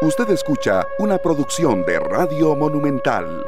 [0.00, 3.44] Usted escucha una producción de Radio Monumental.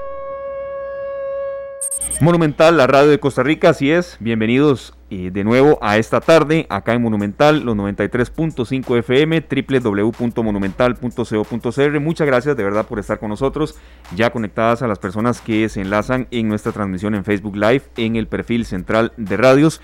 [2.21, 4.17] Monumental, la radio de Costa Rica, así es.
[4.19, 12.01] Bienvenidos eh, de nuevo a esta tarde acá en Monumental, los 93.5 FM, www.monumental.co.cr.
[12.01, 13.77] Muchas gracias de verdad por estar con nosotros,
[14.17, 18.17] ya conectadas a las personas que se enlazan en nuestra transmisión en Facebook Live, en
[18.17, 19.81] el perfil central de radios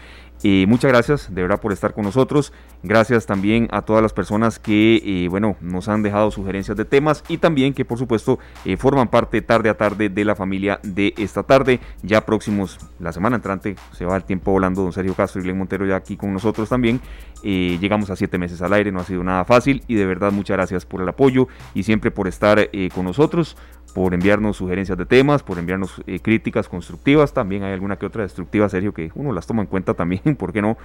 [0.67, 2.53] muchas gracias de verdad por estar con nosotros.
[2.83, 7.25] Gracias también a todas las personas que eh, bueno, nos han dejado sugerencias de temas
[7.29, 11.15] y también que por supuesto eh, forman parte tarde a tarde de la familia de
[11.17, 11.81] esta tarde.
[12.03, 15.59] Ya próximos, la semana entrante, se va el tiempo volando, don Sergio Castro y Glenn
[15.59, 17.01] Montero ya aquí con nosotros también.
[17.43, 20.33] Eh, llegamos a siete meses al aire, no ha sido nada fácil y de verdad
[20.33, 23.57] muchas gracias por el apoyo y siempre por estar con nosotros
[23.97, 27.33] por enviarnos sugerencias de temas, por enviarnos eh, críticas constructivas.
[27.33, 30.53] También hay alguna que otra destructiva, Sergio, que uno las toma en cuenta también, ¿por
[30.53, 30.77] qué no?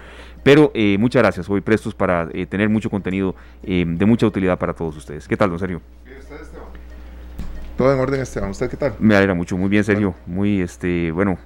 [0.44, 4.74] Pero eh, muchas gracias, hoy prestos para eh, tener mucho contenido de mucha utilidad para
[4.74, 5.28] todos ustedes.
[5.28, 5.82] ¿Qué tal, don Sergio?
[6.06, 6.68] Bien, usted, Esteban.
[7.78, 8.50] Todo en orden, Esteban.
[8.52, 8.96] ¿Usted qué tal?
[8.98, 10.16] Me alegra mucho, muy bien, Sergio.
[10.26, 11.38] Muy, este, bueno,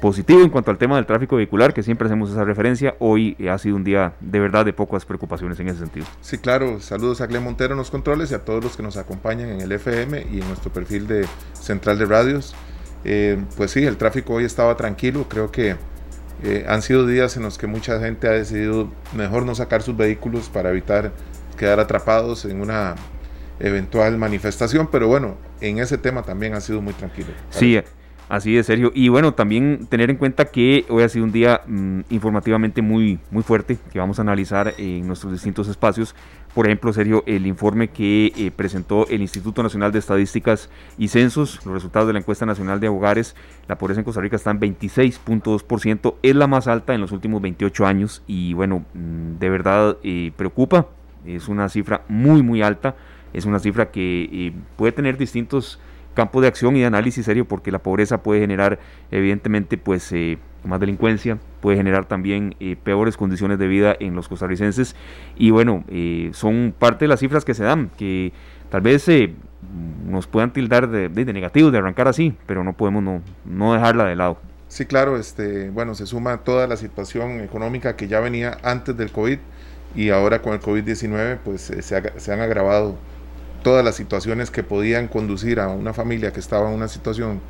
[0.00, 2.94] positivo en cuanto al tema del tráfico vehicular, que siempre hacemos esa referencia.
[2.98, 6.06] Hoy eh, ha sido un día de verdad de pocas preocupaciones en ese sentido.
[6.20, 6.80] Sí, claro.
[6.80, 9.60] Saludos a Glen Montero en los controles y a todos los que nos acompañan en
[9.60, 12.54] el FM y en nuestro perfil de Central de Radios.
[13.04, 15.26] Eh, pues sí, el tráfico hoy estaba tranquilo.
[15.28, 15.76] Creo que
[16.42, 19.96] eh, han sido días en los que mucha gente ha decidido mejor no sacar sus
[19.96, 21.12] vehículos para evitar
[21.56, 22.94] quedar atrapados en una
[23.58, 27.28] eventual manifestación, pero bueno, en ese tema también ha sido muy tranquilo.
[27.50, 27.80] Sí,
[28.28, 28.92] Así es, Sergio.
[28.94, 33.18] Y bueno, también tener en cuenta que hoy ha sido un día mm, informativamente muy,
[33.30, 36.14] muy fuerte que vamos a analizar en nuestros distintos espacios.
[36.54, 40.68] Por ejemplo, Sergio, el informe que eh, presentó el Instituto Nacional de Estadísticas
[40.98, 43.34] y Censos, los resultados de la encuesta nacional de hogares,
[43.66, 47.40] la pobreza en Costa Rica está en 26.2%, es la más alta en los últimos
[47.40, 50.88] 28 años y bueno, mm, de verdad eh, preocupa,
[51.24, 52.94] es una cifra muy, muy alta,
[53.32, 55.78] es una cifra que eh, puede tener distintos
[56.18, 58.80] campo de acción y de análisis serio porque la pobreza puede generar
[59.12, 64.26] evidentemente pues eh, más delincuencia, puede generar también eh, peores condiciones de vida en los
[64.26, 64.96] costarricenses
[65.36, 68.32] y bueno, eh, son parte de las cifras que se dan, que
[68.68, 69.06] tal vez
[70.08, 74.38] nos puedan tildar de, negativos, de arrancar así, pero no podemos no, dejarla de lado.
[74.66, 79.12] Sí, claro, este, bueno, se suma toda la situación económica que ya venía antes del
[79.12, 79.38] COVID
[79.94, 82.96] y ahora con el COVID-19 pues se, se han agravado
[83.62, 87.40] todas las situaciones que podían conducir a una familia que estaba en una situación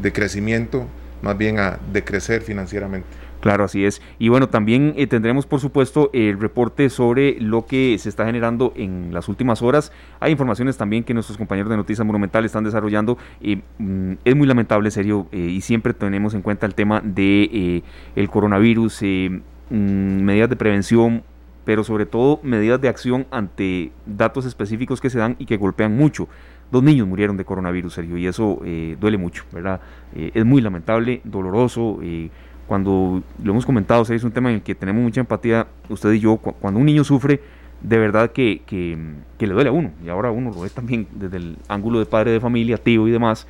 [0.00, 0.86] de crecimiento,
[1.22, 3.08] más bien a decrecer financieramente.
[3.40, 4.02] Claro, así es.
[4.18, 8.72] Y bueno, también eh, tendremos, por supuesto, el reporte sobre lo que se está generando
[8.76, 9.92] en las últimas horas.
[10.20, 13.16] Hay informaciones también que nuestros compañeros de Noticias Monumental están desarrollando.
[13.40, 17.44] y mm, es muy lamentable, serio, eh, y siempre tenemos en cuenta el tema de
[17.44, 17.82] eh,
[18.14, 21.22] el coronavirus, mm, medidas de prevención,
[21.64, 25.96] pero sobre todo medidas de acción ante datos específicos que se dan y que golpean
[25.96, 26.28] mucho.
[26.70, 29.80] Dos niños murieron de coronavirus, Sergio, y eso eh, duele mucho, ¿verdad?
[30.14, 31.98] Eh, es muy lamentable, doloroso.
[32.02, 32.30] Eh,
[32.66, 36.20] cuando lo hemos comentado, es un tema en el que tenemos mucha empatía, usted y
[36.20, 37.40] yo, cuando un niño sufre,
[37.82, 38.96] de verdad que, que,
[39.38, 42.06] que, le duele a uno, y ahora uno lo ve también desde el ángulo de
[42.06, 43.48] padre de familia, tío y demás,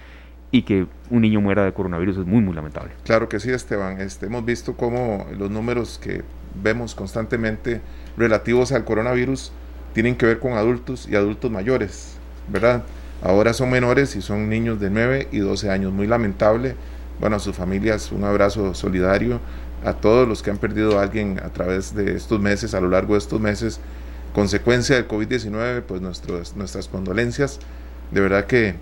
[0.51, 2.93] y que un niño muera de coronavirus es muy, muy lamentable.
[3.05, 4.01] Claro que sí, Esteban.
[4.01, 6.23] Este, hemos visto cómo los números que
[6.55, 7.81] vemos constantemente
[8.17, 9.53] relativos al coronavirus
[9.93, 12.15] tienen que ver con adultos y adultos mayores,
[12.49, 12.85] ¿verdad?
[13.23, 15.93] Ahora son menores y son niños de 9 y 12 años.
[15.93, 16.75] Muy lamentable.
[17.19, 19.41] Bueno, a sus familias un abrazo solidario.
[19.85, 22.89] A todos los que han perdido a alguien a través de estos meses, a lo
[22.89, 23.81] largo de estos meses,
[24.35, 27.59] consecuencia del COVID-19, pues nuestros, nuestras condolencias.
[28.11, 28.75] De verdad que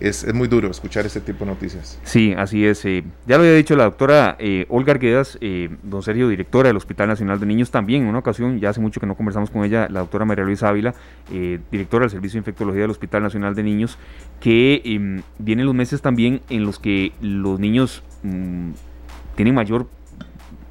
[0.00, 1.98] es, muy duro escuchar este tipo de noticias.
[2.02, 2.84] Sí, así es.
[2.84, 6.76] Eh, ya lo había dicho la doctora eh, Olga Arguedas, eh, don Sergio, directora del
[6.76, 9.64] Hospital Nacional de Niños, también en una ocasión, ya hace mucho que no conversamos con
[9.64, 10.94] ella, la doctora María Luisa Ávila,
[11.70, 13.98] directora del Servicio de Infectología del Hospital Nacional de Niños,
[14.40, 18.70] que em, vienen los meses también en los que los niños mm,
[19.36, 19.86] tienen mayor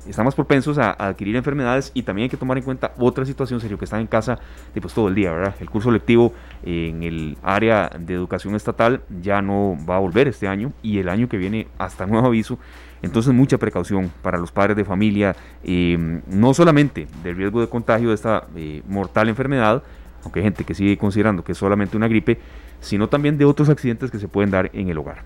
[0.08, 3.60] están más propensos a, adquirir enfermedades y también hay que tomar en cuenta otra situación,
[3.60, 4.40] serio, que están en casa
[4.80, 5.56] pues, todo el día, ¿verdad?
[5.60, 10.48] El curso lectivo en el área de educación estatal ya no va a volver este
[10.48, 12.58] año y el año que viene hasta nuevo aviso.
[13.02, 18.10] Entonces mucha precaución para los padres de familia, em, no solamente del riesgo de contagio
[18.10, 19.84] de esta eh, mortal enfermedad,
[20.24, 22.40] aunque hay gente que sigue considerando que es solamente una gripe,
[22.82, 25.24] sino también de otros accidentes que se pueden dar en el hogar.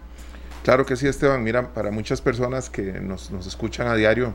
[0.63, 1.43] Claro que sí, Esteban.
[1.43, 4.33] Mira, para muchas personas que nos escuchan a diario,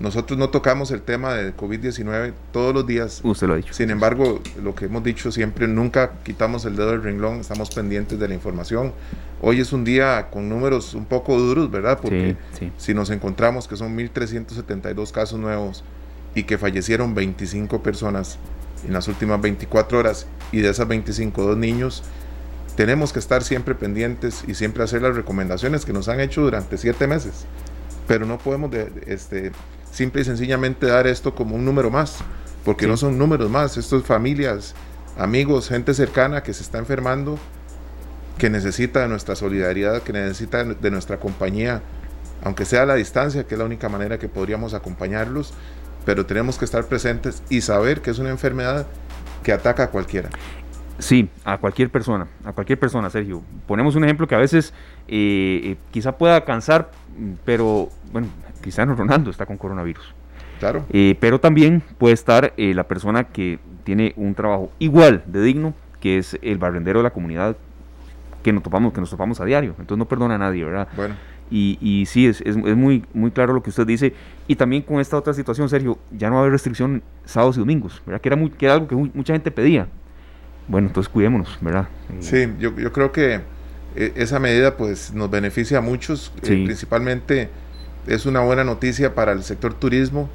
[0.00, 3.20] nosotros no tocamos el tema de COVID-19 todos los días.
[3.22, 3.72] Usted lo ha dicho.
[3.72, 8.18] Sin embargo, lo que hemos dicho siempre, nunca quitamos el dedo del renglón, estamos pendientes
[8.18, 8.92] de la información.
[9.40, 11.98] Hoy es un día con números un poco duros, ¿verdad?
[12.00, 12.36] Porque
[12.76, 15.84] si nos encontramos que son 1.372 casos nuevos
[16.34, 18.38] y que fallecieron 25 personas,
[18.86, 22.02] en las últimas 24 horas y de esas 25 dos niños,
[22.76, 26.76] tenemos que estar siempre pendientes y siempre hacer las recomendaciones que nos han hecho durante
[26.76, 27.46] siete meses.
[28.08, 29.52] Pero no podemos de, este,
[29.94, 32.18] simple y sencillamente dar esto como un número más,
[32.64, 34.74] porque no son números más, esto es familias,
[35.16, 37.38] amigos, gente cercana que se está enfermando,
[38.36, 41.80] que necesita de nuestra solidaridad, que necesita de nuestra compañía,
[42.42, 45.54] aunque sea a la distancia, que es la única manera que podríamos acompañarlos,
[46.04, 48.86] pero tenemos que estar presentes y saber que es una enfermedad
[49.44, 50.28] que ataca a cualquiera.
[50.98, 53.42] Sí, a cualquier persona, a cualquier persona, Sergio.
[53.66, 54.72] Ponemos un ejemplo que a veces
[55.06, 56.90] eh, eh, quizá pueda cansar,
[57.44, 58.28] pero bueno,
[58.64, 60.14] Cristiano Ronaldo está con coronavirus.
[60.58, 60.86] Claro.
[60.90, 66.16] Eh, pero también puede estar la persona que tiene un trabajo igual de digno, que
[66.16, 67.56] es el barrendero de la comunidad
[68.42, 69.74] que nos topamos, que nos topamos a diario.
[69.78, 70.88] Entonces no perdona a nadie, ¿verdad?
[70.96, 71.14] Bueno.
[71.50, 74.14] Y, y sí, es, es, muy, muy claro lo que usted dice.
[74.48, 77.60] Y también con esta otra situación, Sergio, ya no va a haber restricción sábados y
[77.60, 78.22] domingos, ¿verdad?
[78.22, 79.86] Que era, muy, que era algo que mucha gente pedía.
[80.68, 81.88] Bueno, entonces cuidémonos, ¿verdad?
[82.20, 83.40] Sí, yo, yo creo que
[83.96, 87.50] eh, esa medida pues nos beneficia a muchos, eh, principalmente
[88.06, 90.28] es una buena noticia para el sector turismo,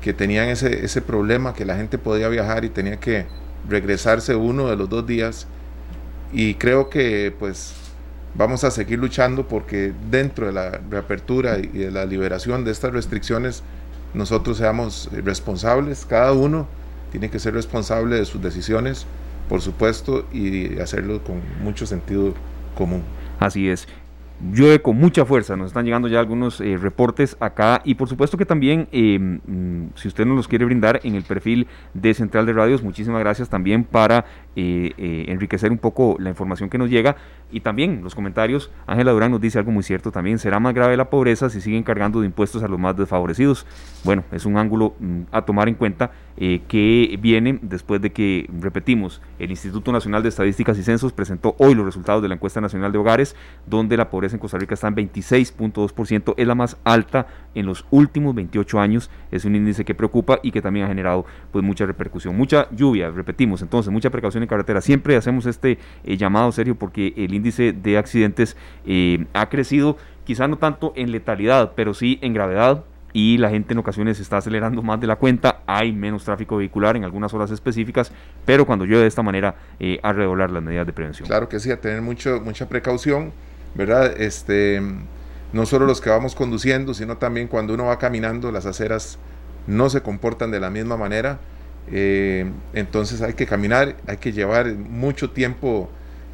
[0.00, 3.26] que tenían ese, ese problema, que la gente podía viajar y tenía que
[3.68, 5.46] regresarse uno de los dos días.
[6.32, 7.74] Y creo que pues
[8.34, 12.92] vamos a seguir luchando porque dentro de la reapertura y de la liberación de estas
[12.92, 13.62] restricciones,
[14.14, 16.66] nosotros seamos responsables, cada uno
[17.10, 19.06] tiene que ser responsable de sus decisiones
[19.48, 22.34] por supuesto, y hacerlo con mucho sentido
[22.76, 23.02] común.
[23.38, 23.86] Así es
[24.52, 25.56] llueve con mucha fuerza.
[25.56, 29.88] Nos están llegando ya algunos eh, reportes acá y por supuesto que también, eh, mm,
[29.94, 33.48] si usted nos los quiere brindar en el perfil de Central de Radios, muchísimas gracias
[33.48, 34.24] también para
[34.54, 37.16] eh, enriquecer un poco la información que nos llega
[37.50, 38.70] y también los comentarios.
[38.86, 41.82] Ángela Durán nos dice algo muy cierto también, será más grave la pobreza si siguen
[41.82, 43.66] cargando de impuestos a los más desfavorecidos.
[44.04, 49.22] Bueno, es un ángulo mm, a tomar en cuenta que viene después de que, repetimos,
[49.38, 52.92] el Instituto Nacional de Estadísticas y Censos presentó hoy los resultados de la encuesta nacional
[52.92, 53.34] de hogares,
[53.66, 57.86] donde la pobreza en Costa Rica está en 26.2%, es la más alta en los
[57.90, 61.86] últimos 28 años, es un índice que preocupa y que también ha generado pues mucha
[61.86, 66.76] repercusión, mucha lluvia, repetimos, entonces mucha precaución en carretera, siempre hacemos este eh, llamado serio
[66.76, 72.18] porque el índice de accidentes eh, ha crecido, quizá no tanto en letalidad, pero sí
[72.22, 72.84] en gravedad,
[73.16, 76.96] y la gente en ocasiones está acelerando más de la cuenta, hay menos tráfico vehicular
[76.96, 78.12] en algunas horas específicas,
[78.44, 81.26] pero cuando llueve de esta manera eh, a redoblar las medidas de prevención.
[81.26, 83.32] Claro que sí, a tener mucho, mucha precaución.
[83.76, 84.20] ¿verdad?
[84.20, 84.80] Este,
[85.52, 89.18] no solo los que vamos conduciendo, sino también cuando uno va caminando, las aceras
[89.66, 91.38] no se comportan de la misma manera.
[91.90, 95.88] Eh, entonces hay que caminar, hay que llevar mucho tiempo,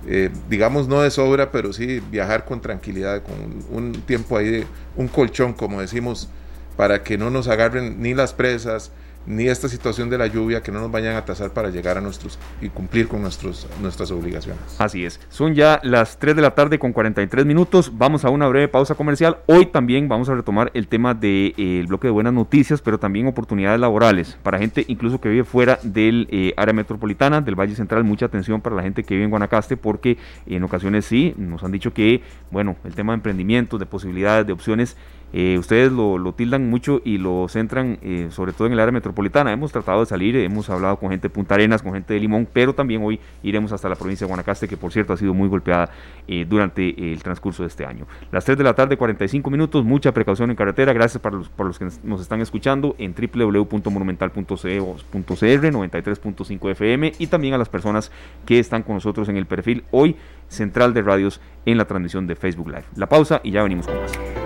[0.07, 3.35] eh, digamos no de sobra, pero sí viajar con tranquilidad, con
[3.77, 4.65] un tiempo ahí,
[4.97, 6.31] un colchón, como decimos,
[6.77, 8.93] para que no nos agarren ni las presas,
[9.27, 12.01] ni esta situación de la lluvia que no nos vayan a atrasar para llegar a
[12.01, 14.61] nuestros y cumplir con nuestros, nuestras obligaciones.
[14.79, 15.21] Así es.
[15.29, 17.93] Son ya las 3 de la tarde con 43 minutos.
[17.97, 19.39] Vamos a una breve pausa comercial.
[19.47, 22.99] Hoy también vamos a retomar el tema del de, eh, bloque de buenas noticias, pero
[22.99, 27.75] también oportunidades laborales para gente incluso que vive fuera del eh, área metropolitana, del Valle
[27.75, 28.05] Central.
[28.05, 31.73] Mucha atención para la gente que vive en Guanacaste porque en ocasiones sí, nos han
[31.73, 34.97] dicho que, bueno, el tema de emprendimientos, de posibilidades, de opciones
[35.33, 39.53] eh, ustedes lo, tildan mucho y lo centran eh, sobre todo en el área metropolitana.
[39.53, 42.47] Hemos tratado de salir, hemos hablado con gente de Punta Arenas, con gente de Limón,
[42.53, 45.49] pero también hoy iremos hasta la provincia de Guanacaste, que por cierto ha sido muy
[45.49, 45.91] golpeada
[46.29, 48.07] eh, durante el transcurso de este año.
[48.31, 50.93] Las 3 de la tarde, 45 minutos, mucha precaución en carretera.
[50.93, 57.69] Gracias para los que nos están escuchando en www.monumental.cr 93.5 FM y también a las
[57.69, 58.11] personas
[58.47, 60.17] que están con nosotros en el perfil hoy
[60.49, 62.85] Central de Radios en la transmisión de Facebook Live.
[62.97, 64.42] La pausa y ya venimos con más.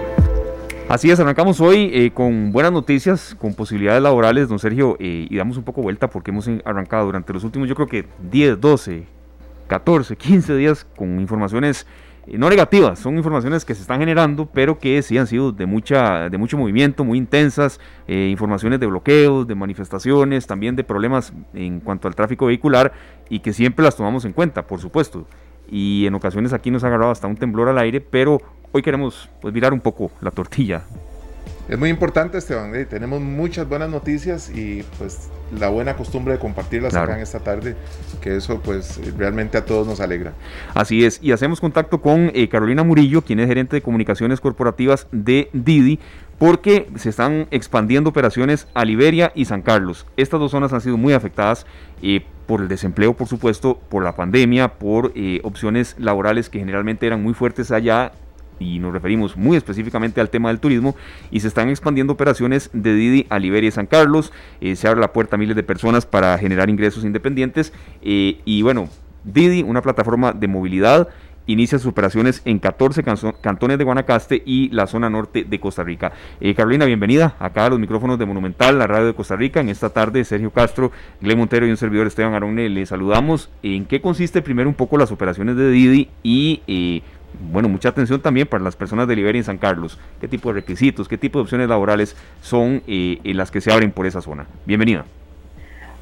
[0.89, 5.37] Así es, arrancamos hoy eh, con buenas noticias, con posibilidades laborales, don Sergio, eh, y
[5.37, 9.05] damos un poco vuelta porque hemos arrancado durante los últimos, yo creo que 10, 12,
[9.67, 11.89] 14, 15 días con informaciones
[12.29, 15.67] eh, no negativas, son informaciones que se están generando, pero que sí han sido de,
[15.67, 21.81] mucha, de mucho movimiento, muy intensas, informaciones de bloqueos, de manifestaciones, también de problemas en
[21.81, 22.93] cuanto al tráfico vehicular
[23.29, 25.27] y que siempre las tomamos en cuenta, por supuesto
[25.71, 28.41] y en ocasiones aquí nos ha agarrado hasta un temblor al aire, pero
[28.73, 30.83] hoy queremos pues virar un poco la tortilla.
[31.69, 32.73] Es muy importante, Esteban.
[32.77, 37.41] Eh, tenemos muchas buenas noticias y pues la buena costumbre de compartirlas acá en esta
[37.41, 37.75] tarde,
[38.21, 40.33] que eso pues realmente a todos nos alegra.
[40.75, 45.09] Así es, y hacemos contacto con eh, Carolina Murillo, quien es gerente de comunicaciones corporativas
[45.11, 45.99] de Didi,
[46.39, 50.07] porque se están expandiendo operaciones a Liberia y San Carlos.
[50.17, 51.67] Estas dos zonas han sido muy afectadas
[52.01, 57.23] eh, por el desempleo, por supuesto, por la pandemia, por opciones laborales que generalmente eran
[57.23, 58.13] muy fuertes allá
[58.59, 60.97] y nos referimos muy específicamente al tema del turismo,
[61.31, 65.01] y se están expandiendo operaciones de Didi a Liberia y San Carlos, eh, se abre
[65.01, 67.73] la puerta a miles de personas para generar ingresos independientes,
[68.03, 68.89] eh, y bueno,
[69.25, 71.09] Didi, una plataforma de movilidad,
[71.47, 73.03] inicia sus operaciones en 14
[73.41, 76.13] cantones de Guanacaste y la zona norte de Costa Rica.
[76.41, 79.61] Eh, Carolina, bienvenida acá a los micrófonos de Monumental, la radio de Costa Rica.
[79.61, 83.51] En esta tarde, Sergio Castro, Glen Montero y un servidor Esteban Arone, le saludamos.
[83.63, 87.03] ¿En qué consiste primero un poco las operaciones de Didi y,
[87.41, 89.99] bueno, mucha atención también para las personas de Liberia y San Carlos?
[90.21, 93.93] ¿Qué tipo de requisitos, qué tipo de opciones laborales son eh, las que se abren
[93.93, 94.47] por esa zona?
[94.65, 95.05] Bienvenida.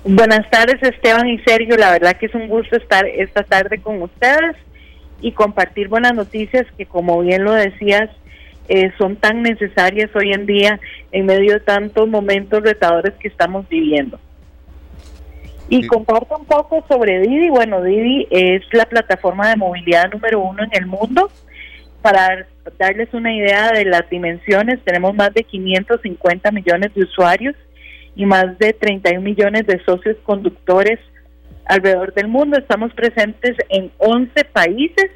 [0.04, 4.02] Buenas tardes Esteban y Sergio, la verdad que es un gusto estar esta tarde con
[4.02, 4.54] ustedes
[5.22, 8.10] y compartir buenas noticias que como bien lo decías,
[8.68, 10.78] eh, son tan necesarias hoy en día
[11.12, 14.18] en medio de tantos momentos retadores que estamos viviendo.
[15.76, 17.50] Y comparto un poco sobre Didi.
[17.50, 21.30] Bueno, Didi es la plataforma de movilidad número uno en el mundo.
[22.00, 22.46] Para
[22.78, 27.56] darles una idea de las dimensiones, tenemos más de 550 millones de usuarios
[28.14, 31.00] y más de 31 millones de socios conductores
[31.64, 32.56] alrededor del mundo.
[32.56, 35.10] Estamos presentes en 11 países.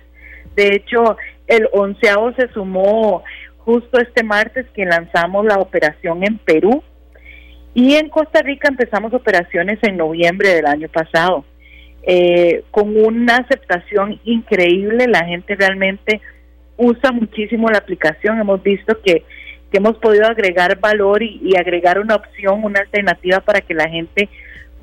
[0.56, 3.22] De hecho, el onceavo se sumó
[3.58, 6.82] justo este martes que lanzamos la operación en Perú.
[7.74, 11.44] Y en Costa Rica empezamos operaciones en noviembre del año pasado.
[12.02, 16.20] Eh, con una aceptación increíble, la gente realmente
[16.76, 18.40] usa muchísimo la aplicación.
[18.40, 19.24] Hemos visto que,
[19.70, 24.30] hemos podido agregar valor y agregar una opción, una alternativa para que la gente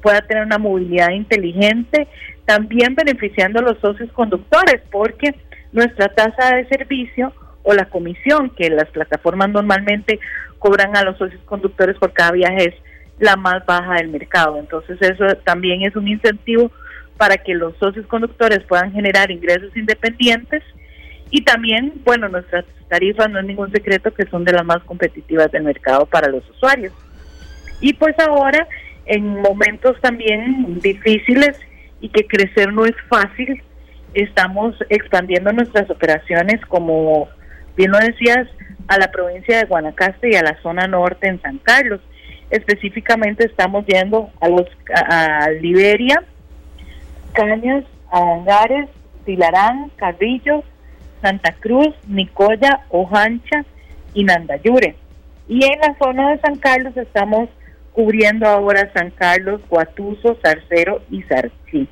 [0.06, 2.08] pueda tener una movilidad inteligente,
[2.46, 5.34] también beneficiando a los socios conductores, porque
[5.72, 7.34] nuestra tasa de servicio
[7.66, 10.20] o la comisión que las plataformas normalmente
[10.60, 12.76] cobran a los socios conductores por cada viaje es
[13.20, 14.58] la más baja del mercado.
[14.58, 16.72] Entonces eso también es un incentivo
[17.18, 20.64] para que los socios conductores puedan generar ingresos independientes
[21.32, 25.52] y también, bueno, nuestras tarifas no es ningún secreto que son de las más competitivas
[25.52, 26.94] del mercado para los usuarios.
[27.82, 28.68] Y pues ahora
[29.06, 31.60] en momentos también difíciles
[32.00, 33.62] y que crecer no es fácil.
[34.14, 37.28] Estamos expandiendo nuestras operaciones, como
[37.76, 38.48] bien lo decías,
[38.88, 42.02] a la provincia de Guanacaste y a la zona norte en San Carlos.
[42.50, 46.24] Específicamente estamos yendo a los a, Liberia,
[47.34, 48.90] Cañas, Angares,
[49.26, 50.64] Tilarán, Carrillo,
[51.22, 53.66] Santa Cruz, Nicoya, Ojancha
[54.14, 54.96] y Nandayure.
[55.48, 57.50] Y en la zona de San Carlos estamos
[57.94, 61.88] cubriendo ahora San Carlos, Guatuso, Zarcero y Zarcí.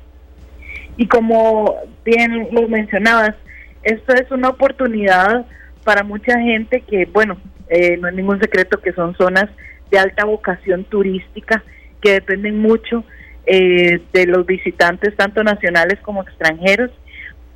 [0.96, 1.74] Y como
[2.04, 3.34] bien lo mencionabas,
[3.82, 5.44] esto es una oportunidad
[5.84, 7.36] para mucha gente que, bueno,
[7.68, 9.48] eh, no es ningún secreto que son zonas
[9.90, 11.62] de alta vocación turística
[12.00, 13.04] que dependen mucho
[13.46, 16.90] eh, de los visitantes, tanto nacionales como extranjeros.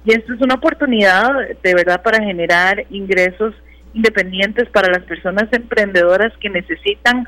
[0.04, 1.30] Y esto es una oportunidad
[1.62, 3.54] de verdad para generar ingresos
[3.94, 7.26] independientes para las personas emprendedoras que necesitan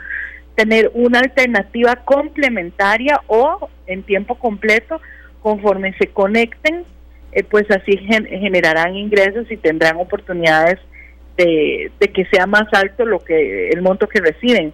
[0.55, 5.01] tener una alternativa complementaria o en tiempo completo
[5.43, 6.85] conforme se conecten,
[7.33, 10.79] eh, pues así generarán ingresos y tendrán oportunidades
[11.45, 14.73] de, que sea más alto lo que el monto que reciben.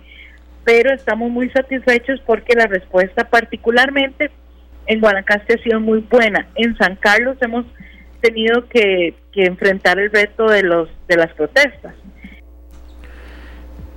[0.65, 4.31] Pero estamos muy satisfechos porque la respuesta particularmente
[4.87, 6.49] en Guanacaste ha sido muy buena.
[6.57, 7.67] En San Carlos hemos
[8.21, 11.95] tenido que, que enfrentar el reto de los de las protestas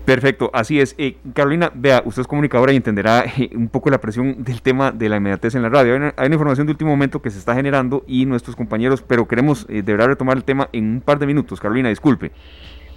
[0.09, 0.95] Perfecto, así es.
[0.97, 4.91] Eh, Carolina, vea, usted es comunicadora y entenderá eh, un poco la presión del tema
[4.91, 5.93] de la inmediatez en la radio.
[5.93, 9.67] Hay una, información de último momento que se está generando y nuestros compañeros, pero queremos
[9.69, 11.59] eh, de verdad retomar el tema en un par de minutos.
[11.59, 12.31] Carolina, disculpe.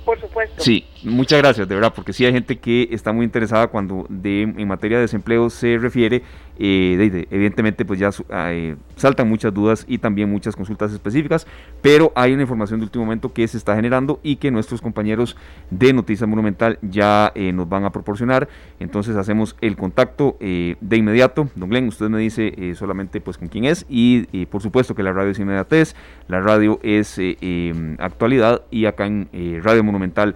[0.07, 0.63] Por supuesto.
[0.63, 4.45] Sí, muchas gracias, de verdad, porque sí hay gente que está muy interesada cuando de,
[4.45, 6.23] en materia de desempleo se refiere
[6.59, 8.11] eh, evidentemente pues ya
[8.51, 11.47] eh, saltan muchas dudas y también muchas consultas específicas,
[11.81, 15.37] pero hay una información de último momento que se está generando y que nuestros compañeros
[15.71, 18.49] de Noticias Monumental ya eh, nos van a proporcionar.
[18.81, 21.49] Entonces hacemos el contacto de inmediato.
[21.55, 25.13] Don Glenn, usted me dice solamente pues con quién es y por supuesto que la
[25.13, 25.95] radio es inmediatez,
[26.29, 29.29] la radio es em, actualidad y acá en
[29.63, 30.35] Radio Monumental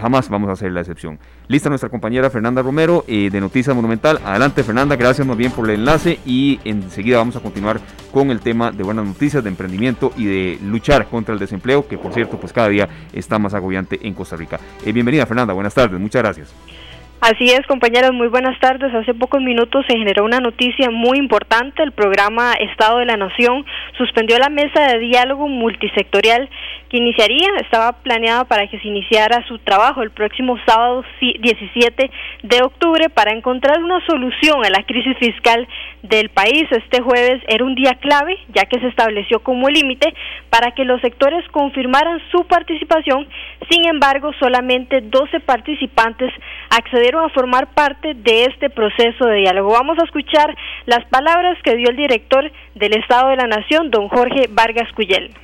[0.00, 1.18] jamás vamos a hacer la excepción.
[1.48, 4.20] Lista nuestra compañera Fernanda Romero eh, de Noticias Monumental.
[4.24, 7.80] Adelante Fernanda, gracias más bien por el enlace y enseguida vamos a continuar
[8.12, 11.98] con el tema de buenas noticias, de emprendimiento y de luchar contra el desempleo, que
[11.98, 14.58] por cierto pues cada día está más agobiante en Costa Rica.
[14.84, 16.75] Eh, bienvenida Fernanda, buenas tardes, muchas gracias.
[17.20, 18.94] Así es, compañeros, muy buenas tardes.
[18.94, 21.82] Hace pocos minutos se generó una noticia muy importante.
[21.82, 23.64] El programa Estado de la Nación
[23.96, 26.50] suspendió la mesa de diálogo multisectorial
[26.90, 32.10] que iniciaría, estaba planeada para que se iniciara su trabajo el próximo sábado 17
[32.42, 35.66] de octubre para encontrar una solución a la crisis fiscal
[36.02, 36.64] del país.
[36.70, 40.14] Este jueves era un día clave, ya que se estableció como límite
[40.50, 43.26] para que los sectores confirmaran su participación.
[43.70, 46.32] Sin embargo, solamente 12 participantes
[46.70, 49.72] accedieron a formar parte de este proceso de diálogo.
[49.72, 50.56] Vamos a escuchar
[50.86, 55.34] las palabras que dio el director del Estado de la Nación, don Jorge Vargas Cuyel.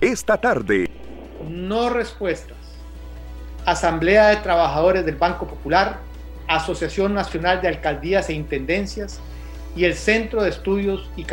[0.00, 0.88] Esta tarde.
[1.48, 2.56] No respuestas.
[3.64, 5.98] Asamblea de Trabajadores del Banco Popular,
[6.46, 9.20] Asociación Nacional de Alcaldías e Intendencias
[9.76, 11.26] y el Centro de Estudios y,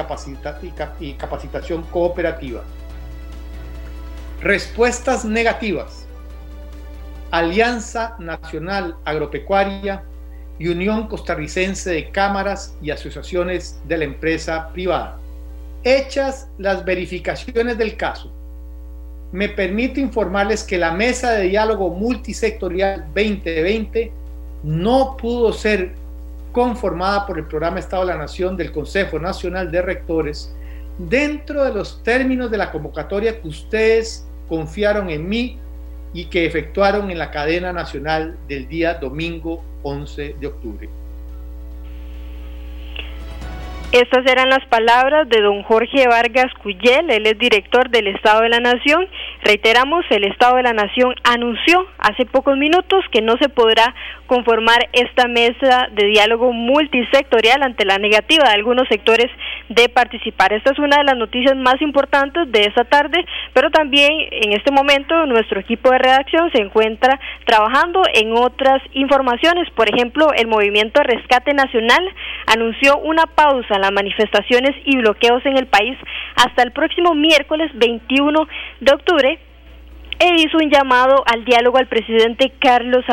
[0.99, 2.63] y Capacitación Cooperativa.
[4.41, 6.04] Respuestas negativas
[7.35, 10.03] Alianza Nacional Agropecuaria
[10.57, 15.17] y Unión Costarricense de Cámaras y Asociaciones de la Empresa Privada.
[15.83, 18.31] Hechas las verificaciones del caso,
[19.33, 24.13] me permito informarles que la Mesa de Diálogo Multisectorial 2020
[24.63, 25.91] no pudo ser
[26.53, 30.55] conformada por el Programa Estado de la Nación del Consejo Nacional de Rectores
[30.97, 35.59] dentro de los términos de la convocatoria que ustedes confiaron en mí
[36.15, 40.89] y que efectuaron en la cadena nacional del día domingo 11 de octubre.
[43.95, 48.49] Estas eran las palabras de don Jorge Vargas Cuyel, él es director del Estado de
[48.49, 49.07] la Nación.
[49.41, 53.95] Reiteramos, el Estado de la Nación anunció hace pocos minutos que no se podrá
[54.27, 59.31] conformar esta mesa de diálogo multisectorial ante la negativa de algunos sectores
[59.69, 60.51] de participar.
[60.51, 63.23] Esta es una de las noticias más importantes de esta tarde,
[63.53, 69.69] pero también en este momento nuestro equipo de redacción se encuentra trabajando en otras informaciones.
[69.71, 72.03] Por ejemplo, el Movimiento Rescate Nacional
[72.47, 75.97] anunció una pausa manifestaciones y bloqueos en el país
[76.35, 78.47] hasta el próximo miércoles 21
[78.81, 79.39] de octubre
[80.19, 83.03] e hizo un llamado al diálogo al presidente Carlos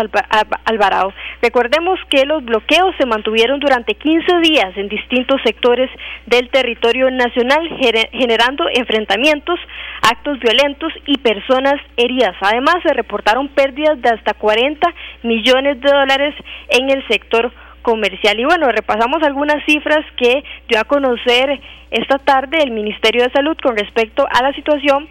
[0.64, 1.12] Alvarado.
[1.40, 5.90] Recordemos que los bloqueos se mantuvieron durante 15 días en distintos sectores
[6.26, 7.68] del territorio nacional,
[8.12, 9.58] generando enfrentamientos,
[10.02, 12.36] actos violentos y personas heridas.
[12.40, 14.88] Además, se reportaron pérdidas de hasta 40
[15.24, 16.34] millones de dólares
[16.68, 18.38] en el sector comercial.
[18.40, 21.60] Y bueno, repasamos algunas cifras que dio a conocer
[21.90, 25.08] esta tarde el Ministerio de Salud con respecto a la situación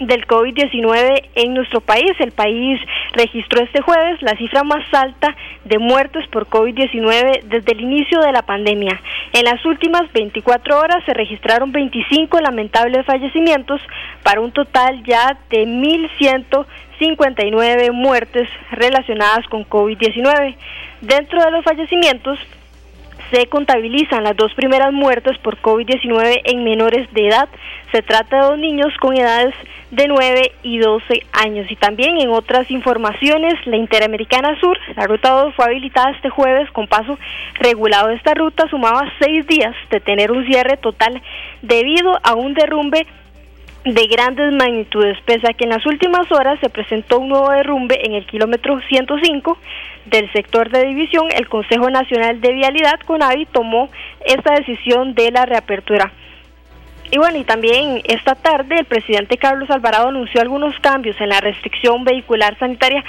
[0.00, 2.12] del COVID-19 en nuestro país.
[2.18, 2.78] El país
[3.12, 8.32] registró este jueves la cifra más alta de muertes por COVID-19 desde el inicio de
[8.32, 9.00] la pandemia.
[9.32, 13.80] En las últimas 24 horas se registraron 25 lamentables fallecimientos
[14.22, 20.54] para un total ya de 1.159 muertes relacionadas con COVID-19.
[21.00, 22.38] Dentro de los fallecimientos
[23.30, 27.48] se contabilizan las dos primeras muertes por COVID-19 en menores de edad.
[27.92, 29.54] Se trata de dos niños con edades
[29.90, 31.70] de 9 y 12 años.
[31.70, 36.70] Y también en otras informaciones, la Interamericana Sur, la ruta 2 fue habilitada este jueves
[36.72, 37.18] con paso
[37.60, 38.10] regulado.
[38.10, 41.22] Esta ruta sumaba seis días de tener un cierre total
[41.62, 43.06] debido a un derrumbe
[43.94, 47.98] de grandes magnitudes, pese a que en las últimas horas se presentó un nuevo derrumbe
[48.04, 49.58] en el kilómetro 105
[50.06, 53.88] del sector de división, el Consejo Nacional de Vialidad, CONAVI, tomó
[54.24, 56.12] esta decisión de la reapertura.
[57.10, 61.40] Y bueno, y también esta tarde el presidente Carlos Alvarado anunció algunos cambios en la
[61.40, 63.02] restricción vehicular sanitaria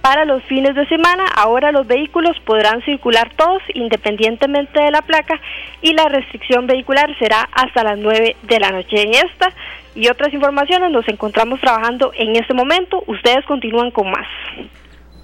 [0.00, 1.24] para los fines de semana.
[1.36, 5.40] Ahora los vehículos podrán circular todos independientemente de la placa
[5.82, 9.02] y la restricción vehicular será hasta las 9 de la noche.
[9.02, 9.52] En esta
[9.94, 13.04] y otras informaciones nos encontramos trabajando en este momento.
[13.06, 14.26] Ustedes continúan con más.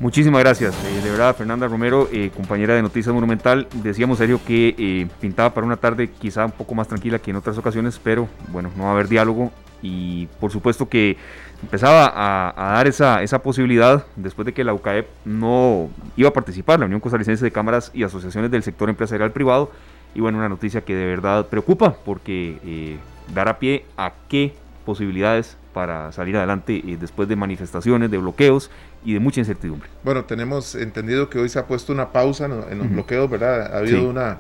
[0.01, 0.75] Muchísimas gracias.
[0.87, 5.53] Eh, de verdad, Fernanda Romero, eh, compañera de Noticias Monumental, decíamos serio que eh, pintaba
[5.53, 8.85] para una tarde quizá un poco más tranquila que en otras ocasiones, pero bueno, no
[8.85, 11.19] va a haber diálogo y por supuesto que
[11.63, 16.81] empezaba a, dar esa, esa, posibilidad después de que la UCAEP no iba a participar,
[16.81, 19.71] la Unión Costarricense de Cámaras y Asociaciones del Sector Empresarial Privado,
[20.15, 22.99] y bueno, una noticia que de verdad preocupa porque
[23.35, 24.55] dará pie a qué
[24.87, 28.71] posibilidades para salir adelante después de manifestaciones, de bloqueos
[29.05, 29.89] y de mucha incertidumbre.
[30.03, 33.75] Bueno, tenemos entendido que hoy se ha puesto una pausa en, los bloqueos, ¿verdad?
[33.75, 34.39] Ha habido una,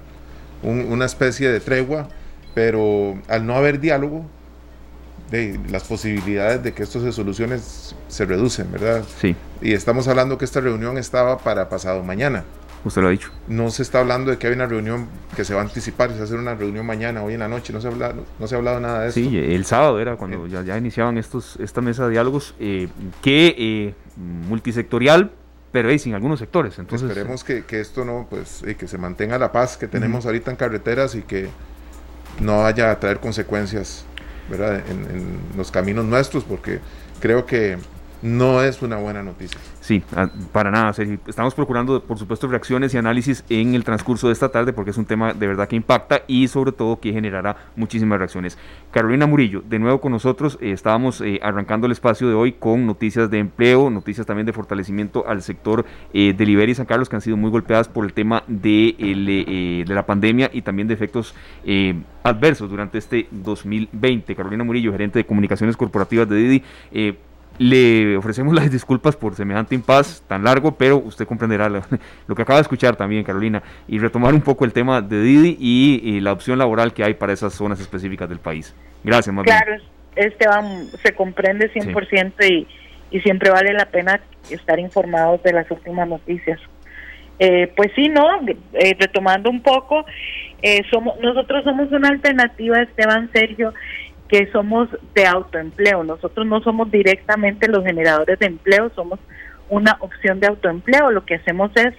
[0.62, 2.08] una especie de tregua,
[2.54, 4.26] pero al no haber diálogo,
[5.30, 7.58] de, las posibilidades de que esto se solucione
[8.08, 9.04] se reducen, ¿verdad?
[9.20, 9.36] Sí.
[9.62, 12.44] Y estamos hablando que esta reunión estaba para pasado mañana.
[12.84, 13.30] Usted lo ha dicho.
[13.46, 16.16] No se está hablando de que hay una reunión que se va a anticipar, se
[16.16, 18.46] va a hacer una reunión mañana, hoy en la noche, no se ha hablado, no
[18.46, 19.20] se ha hablado nada de eso.
[19.20, 22.88] Sí, el sábado era cuando ya, ya, iniciaban estos, esta mesa de diálogos, eh,
[23.22, 23.94] que eh,
[24.48, 25.32] multisectorial,
[25.72, 26.78] pero sin algunos sectores.
[26.78, 30.50] Entonces, Esperemos que, que esto no, pues, que se mantenga la paz que tenemos ahorita
[30.50, 31.48] en carreteras y que
[32.40, 34.04] no vaya a traer consecuencias
[34.50, 34.82] ¿verdad?
[34.88, 36.80] En, en los caminos nuestros, porque
[37.20, 37.78] creo que
[38.22, 39.59] no es una buena noticia.
[39.80, 40.92] Sí, ah, para nada,
[41.26, 44.98] Estamos procurando, por supuesto, reacciones y análisis en el transcurso de esta tarde porque es
[44.98, 48.59] un tema de verdad que impacta y sobre todo que generará muchísimas reacciones.
[48.90, 52.87] Carolina Murillo, de nuevo con nosotros, eh, estábamos eh, arrancando el espacio de hoy con
[52.87, 57.09] noticias de empleo, noticias también de fortalecimiento al sector eh, de Liberia y San Carlos
[57.09, 60.94] que han sido muy golpeadas por el tema de, de la pandemia y también de
[60.94, 61.35] efectos
[62.22, 64.35] adversos durante este 2020.
[64.35, 67.20] Carolina Murillo, gerente de comunicaciones corporativas de Didi.
[67.62, 71.68] Le ofrecemos las disculpas por semejante impas tan largo, pero usted comprenderá
[72.26, 75.58] lo, que acaba de escuchar también, Carolina, y retomar un poco el tema de Didi
[75.60, 78.74] y, la opción laboral que hay para esas zonas específicas del país.
[79.04, 79.76] Gracias, más Claro,
[80.16, 82.66] Esteban, se comprende 100% y,
[83.10, 86.58] y siempre vale la pena estar informados de las últimas noticias.
[87.42, 88.26] Eh, pues sí, no,
[88.74, 90.06] eh, retomando un poco,
[90.62, 93.72] eh, somos nosotros somos una alternativa, Esteban Sergio,
[94.30, 96.04] que somos de autoempleo.
[96.04, 99.18] Nosotros no somos directamente los generadores de empleo, somos
[99.68, 101.10] una opción de autoempleo.
[101.10, 101.94] Lo que hacemos es,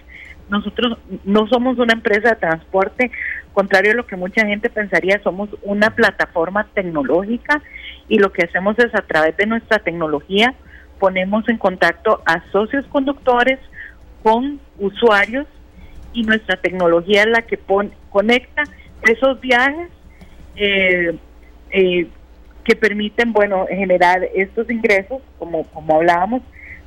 [0.50, 3.12] nosotros no somos una empresa de transporte,
[3.54, 7.62] contrario a lo que mucha gente pensaría, somos una plataforma tecnológica
[8.08, 10.56] y lo que hacemos es a través de nuestra tecnología
[11.02, 13.58] ponemos en contacto a socios conductores
[14.22, 15.48] con usuarios
[16.13, 17.58] y nuestra tecnología es la que
[18.12, 18.62] conecta
[19.02, 19.89] esos viajes
[20.56, 21.17] eh,
[21.72, 22.08] eh,
[22.63, 26.41] que permiten, bueno, generar estos ingresos, como, como hablábamos,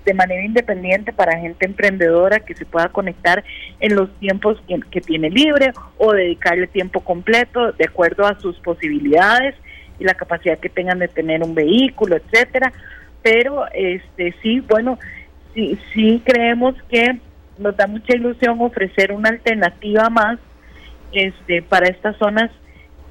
[0.04, 3.42] de manera independiente para gente emprendedora que se pueda conectar
[3.80, 9.54] en los tiempos que, tiene libre o dedicarle tiempo completo de acuerdo a sus posibilidades
[9.98, 12.72] y la capacidad que tengan de tener un vehículo, etcétera.
[13.22, 14.98] Pero este sí, bueno,
[15.54, 17.18] sí, sí creemos que
[17.58, 20.38] nos da mucha ilusión ofrecer una alternativa más
[21.12, 22.50] este para estas zonas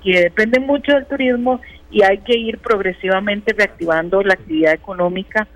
[0.04, 1.62] que dependen mucho del turismo
[1.94, 5.48] y hay que ir progresivamente reactivando la actividad económica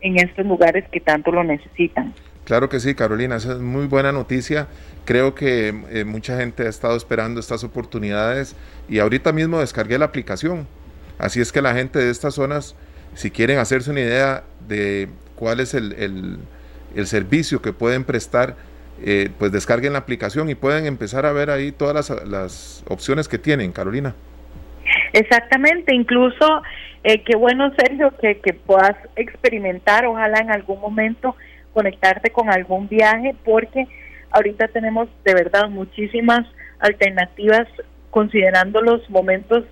[0.00, 2.14] en estos lugares que tanto lo necesitan.
[2.44, 4.66] Claro que sí, Carolina, esa es muy buena noticia.
[5.04, 8.56] Creo que eh, mucha gente ha estado esperando estas oportunidades
[8.88, 10.66] y ahorita mismo descargué la aplicación.
[11.18, 12.74] Así es que la gente de estas zonas,
[13.14, 16.38] si quieren hacerse una idea de cuál es el,
[17.04, 18.56] servicio que pueden prestar,
[19.04, 23.28] eh, pues descarguen la aplicación y pueden empezar a ver ahí todas las, las opciones
[23.28, 24.14] que tienen, Carolina.
[25.12, 26.62] Exactamente, incluso
[27.04, 31.36] eh, qué bueno Sergio que, puedas experimentar, ojalá en algún momento
[31.72, 33.86] conectarte con algún viaje, porque
[34.30, 36.46] ahorita tenemos de verdad muchísimas
[36.78, 37.66] alternativas
[38.10, 39.64] considerando los momentos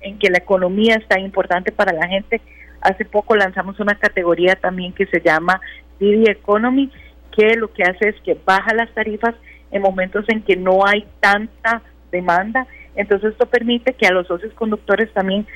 [0.00, 2.40] en que la economía está importante para la gente.
[2.80, 5.60] Hace poco lanzamos una categoría también que se llama
[5.98, 6.92] Didi Economy,
[7.36, 9.34] que lo que hace es que baja las tarifas
[9.70, 14.52] en momentos en que no hay tanta demanda entonces esto permite que a los socios
[14.54, 15.46] conductores también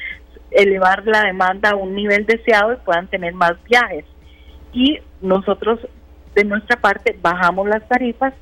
[0.50, 4.04] elevar la demanda a un nivel deseado y puedan tener más viajes.
[4.72, 5.80] Y nosotros
[6.34, 8.34] de nuestra parte bajamos las tarifas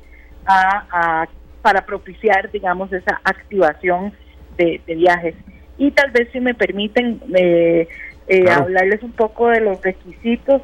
[1.61, 4.13] para propiciar, digamos, esa activación
[4.57, 5.35] de, viajes.
[5.77, 7.87] Y tal vez si me permiten eh,
[8.27, 10.61] eh, hablarles un poco de los requisitos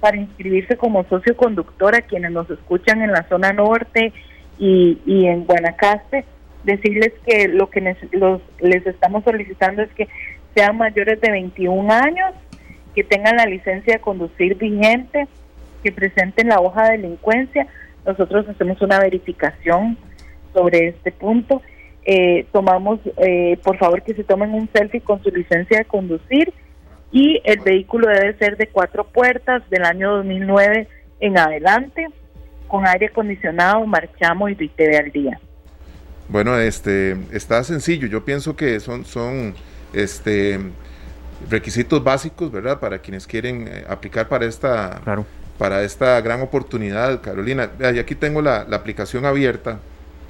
[0.00, 4.12] para inscribirse como socio conductor a quienes nos escuchan en la zona norte
[4.58, 6.24] y, y en Guanacaste
[6.64, 7.80] decirles que lo que
[8.60, 10.08] les estamos solicitando es que
[10.54, 12.34] sean mayores de 21 años,
[12.94, 15.26] que tengan la licencia de conducir vigente,
[15.82, 17.66] que presenten la hoja de delincuencia.
[18.06, 19.98] Nosotros hacemos una verificación
[20.52, 21.60] sobre este punto.
[22.04, 26.52] Eh, tomamos, eh, por favor, que se tomen un selfie con su licencia de conducir
[27.10, 30.88] y el vehículo debe ser de cuatro puertas del año 2009
[31.20, 32.08] en adelante,
[32.68, 35.40] con aire acondicionado, marchamo y TV al día.
[36.28, 38.06] Bueno, este está sencillo.
[38.06, 39.54] Yo pienso que son, son
[39.92, 40.58] este
[41.48, 42.80] requisitos básicos, ¿verdad?
[42.80, 45.00] Para quienes quieren eh, aplicar para esta,
[45.58, 47.70] para esta gran oportunidad, Carolina.
[47.80, 49.80] Y aquí tengo la, aplicación abierta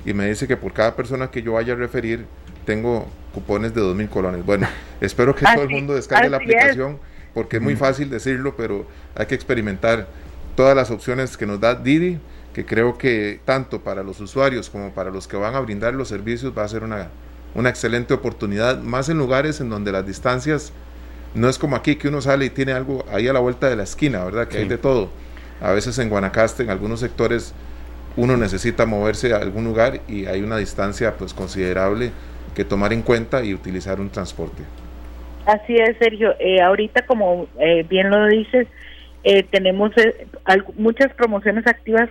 [0.05, 2.27] y me dice que por cada persona que yo vaya a referir
[2.67, 4.45] tengo cupones de dos mil colones.
[4.45, 4.67] Bueno,
[5.01, 6.99] espero que todo el mundo descargue la aplicación
[7.33, 10.07] porque es muy fácil decirlo, pero hay que experimentar
[10.55, 12.19] todas las opciones que nos da Didi
[12.55, 16.09] que creo que tanto para los usuarios como para los que van a brindar los
[16.09, 17.09] servicios va a ser una,
[17.55, 20.73] una excelente oportunidad, más en lugares en donde las distancias
[21.35, 23.77] no es como aquí que uno sale y tiene algo ahí a la vuelta de
[23.77, 24.49] la esquina, ¿verdad?
[24.49, 25.11] Que hay de todo.
[25.61, 27.53] A veces en Guanacaste, en algunos sectores,
[28.17, 32.13] uno necesita moverse a algún lugar y hay una distancia pues considerable
[32.55, 34.63] que tomar en cuenta y utilizar un transporte.
[35.45, 36.35] Así es, Sergio.
[36.39, 38.69] Eh, ahorita, como eh, bien lo dices,
[39.27, 40.27] Eh, tenemos eh,
[40.77, 42.11] muchas promociones activas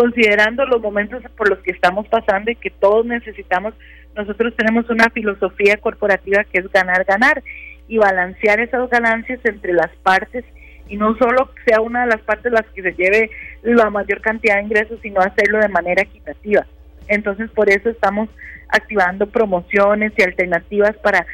[0.00, 3.74] considerando los momentos por los que estamos pasando y que todos necesitamos.
[4.16, 7.42] Nosotros tenemos una filosofía corporativa que es ganar, ganar
[7.86, 10.46] y balancear esas ganancias entre las partes
[10.88, 13.30] y no solo sea una de las partes las que se lleve
[13.62, 16.66] la mayor cantidad de ingresos, sino hacerlo de manera equitativa.
[17.06, 18.30] Entonces, por eso estamos
[18.68, 21.26] activando promociones y alternativas para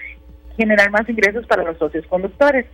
[0.57, 2.66] generar más ingresos para los socios conductores.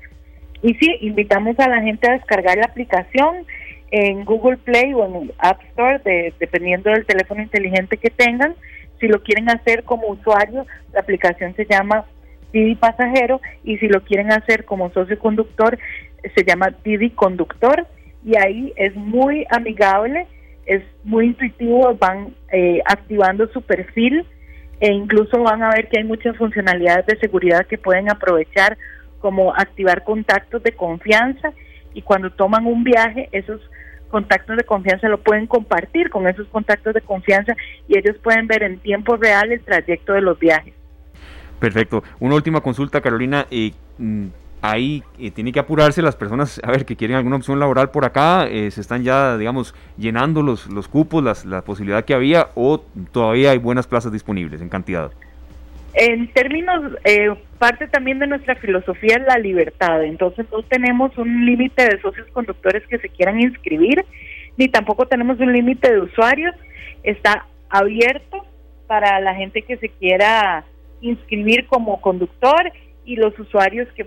[0.63, 3.45] Y sí, invitamos a la gente a descargar la aplicación
[3.93, 6.01] en Google Play o en App Store,
[6.41, 8.55] dependiendo del teléfono inteligente que tengan.
[8.99, 12.07] Si lo quieren hacer como usuario, la aplicación se llama
[12.53, 15.79] Didi Pasajero y si lo quieren hacer como socio conductor,
[16.35, 17.87] se llama Didi Conductor
[18.25, 20.27] y ahí es muy amigable,
[20.65, 24.25] es muy intuitivo, van eh, activando su perfil
[24.81, 28.79] e incluso van a ver que hay muchas funcionalidades de seguridad que pueden aprovechar
[29.19, 31.53] como activar contactos de confianza
[31.93, 33.61] y cuando toman un viaje esos
[34.13, 37.57] contactos de confianza lo pueden compartir con esos contactos de confianza
[37.89, 40.75] y ellos pueden ver en tiempo real el trayecto de los viajes.
[41.59, 42.05] Perfecto.
[42.21, 43.47] Una última consulta, Carolina.
[43.99, 44.27] Mm,
[44.61, 48.05] ahí eh, tiene que apurarse las personas, a ver, que quieren alguna opción laboral por
[48.05, 52.51] acá, eh, se están ya, digamos, llenando los, los cupos, las, la posibilidad que había,
[52.55, 55.13] o todavía hay buenas plazas disponibles en cantidad.
[55.95, 61.45] En términos, eh, parte también de nuestra filosofía es la libertad, entonces no tenemos un
[61.45, 64.05] límite de socios conductores que se quieran inscribir,
[64.57, 66.55] ni tampoco tenemos un límite de usuarios,
[67.03, 68.47] está abierto
[68.87, 70.65] para la gente que se quiera
[71.03, 72.73] inscribir como conductor
[73.05, 74.07] y los usuarios que,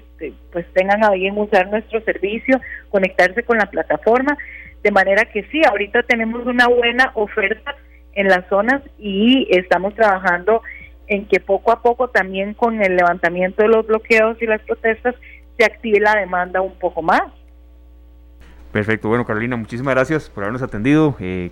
[0.51, 4.37] pues tengan a bien usar nuestro servicio, conectarse con la plataforma,
[4.81, 7.75] de manera que sí, ahorita tenemos una buena oferta
[8.13, 10.61] en las zonas y estamos trabajando
[11.07, 15.15] en que poco a poco también con el levantamiento de los bloqueos y las protestas
[15.57, 17.23] se active la demanda un poco más.
[18.71, 21.15] Perfecto, bueno Carolina, muchísimas gracias por habernos atendido.
[21.19, 21.51] Eh,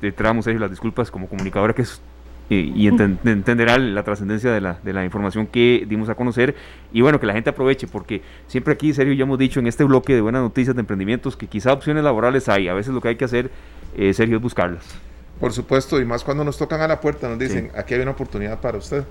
[0.00, 2.00] reiteramos las disculpas como comunicadora que es
[2.48, 2.86] y,
[3.24, 6.54] entenderá la trascendencia de la, de la información que dimos a conocer
[6.92, 9.84] y bueno, que la gente aproveche porque siempre aquí, serio, ya hemos dicho en este
[9.84, 13.08] bloque de buenas noticias de emprendimientos que quizá opciones laborales hay, a veces lo que
[13.08, 13.50] hay que hacer,
[13.96, 15.00] eh, Sergio, es buscarlas.
[15.40, 18.12] Por supuesto, y más cuando nos tocan a la puerta, nos dicen, aquí hay una
[18.12, 19.04] oportunidad para usted,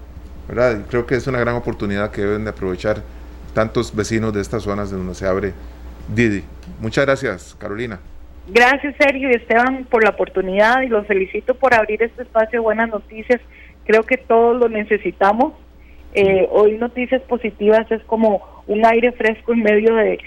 [0.47, 0.79] ¿verdad?
[0.79, 3.03] Y creo que es una gran oportunidad que deben de aprovechar
[3.53, 5.53] tantos vecinos de estas zonas donde se abre
[6.07, 6.43] Didi.
[6.79, 7.99] Muchas gracias, Carolina.
[8.47, 12.63] Gracias, Sergio y Esteban, por la oportunidad y los felicito por abrir este espacio de
[12.63, 13.39] buenas noticias.
[13.86, 15.53] Creo que todos lo necesitamos.
[16.13, 20.19] Eh, hoy noticias positivas es como un aire fresco en medio de,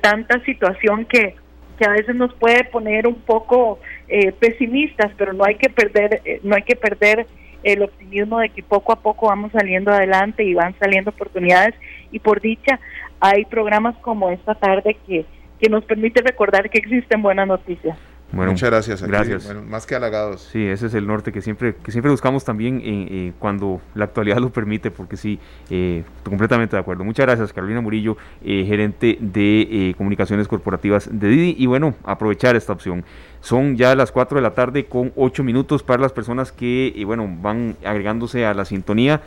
[0.00, 1.34] tanta situación que,
[1.78, 6.22] que, a veces nos puede poner un poco eh, pesimistas, pero no hay que perder,
[6.24, 7.26] eh, no hay que perder
[7.62, 11.74] el optimismo de que poco a poco vamos saliendo adelante y van saliendo oportunidades
[12.10, 12.80] y por dicha
[13.20, 15.24] hay programas como esta tarde que
[15.62, 17.96] que nos permite recordar que existen buenas noticias.
[18.32, 19.02] Bueno, Muchas gracias.
[19.02, 19.44] gracias.
[19.44, 20.48] Bueno, más que halagados.
[20.50, 24.06] Sí, ese es el norte que siempre, que siempre buscamos también eh, eh, cuando la
[24.06, 27.04] actualidad lo permite, porque sí, eh, completamente de acuerdo.
[27.04, 31.56] Muchas gracias, Carolina Murillo, gerente de comunicaciones corporativas de Didi.
[31.58, 33.04] Y bueno, aprovechar esta opción.
[33.40, 37.28] Son ya las 4 de la tarde con 8 minutos para las personas que, bueno,
[37.40, 39.20] van agregándose a la sintonía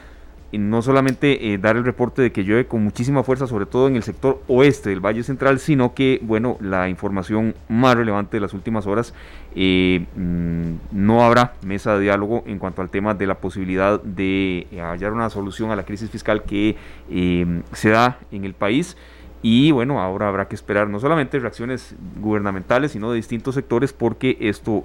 [0.57, 3.95] no solamente eh, dar el reporte de que llueve con muchísima fuerza, sobre todo en
[3.95, 8.53] el sector oeste del Valle Central, sino que, bueno, la información más relevante de las
[8.53, 9.13] últimas horas,
[9.55, 14.67] eh, mm, no habrá mesa de diálogo en cuanto al tema de la posibilidad de
[14.71, 16.75] eh, hallar una solución a la crisis fiscal que
[17.73, 18.97] se da en el país.
[19.47, 24.37] Y bueno, ahora habrá que esperar no solamente reacciones gubernamentales, sino de distintos sectores, porque
[24.39, 24.83] esto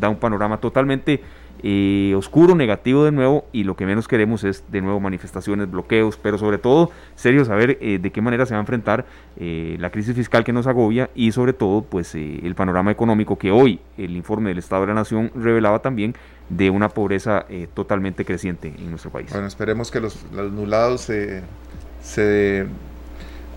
[0.00, 1.20] da un panorama totalmente
[1.62, 6.16] eh, oscuro, negativo de nuevo, y lo que menos queremos es de nuevo manifestaciones, bloqueos,
[6.16, 9.04] pero sobre todo, serio, saber eh, de qué manera se va a enfrentar
[9.36, 13.50] eh, la crisis fiscal que nos agobia y sobre todo, pues el panorama económico que
[13.50, 16.14] hoy el informe del Estado de la Nación revelaba también
[16.48, 19.30] de una pobreza totalmente creciente en nuestro país.
[19.30, 21.42] Bueno, esperemos que los, los nulados se,
[22.00, 22.66] se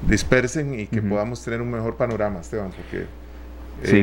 [0.07, 3.07] dispersen y que podamos tener un mejor panorama, Esteban, porque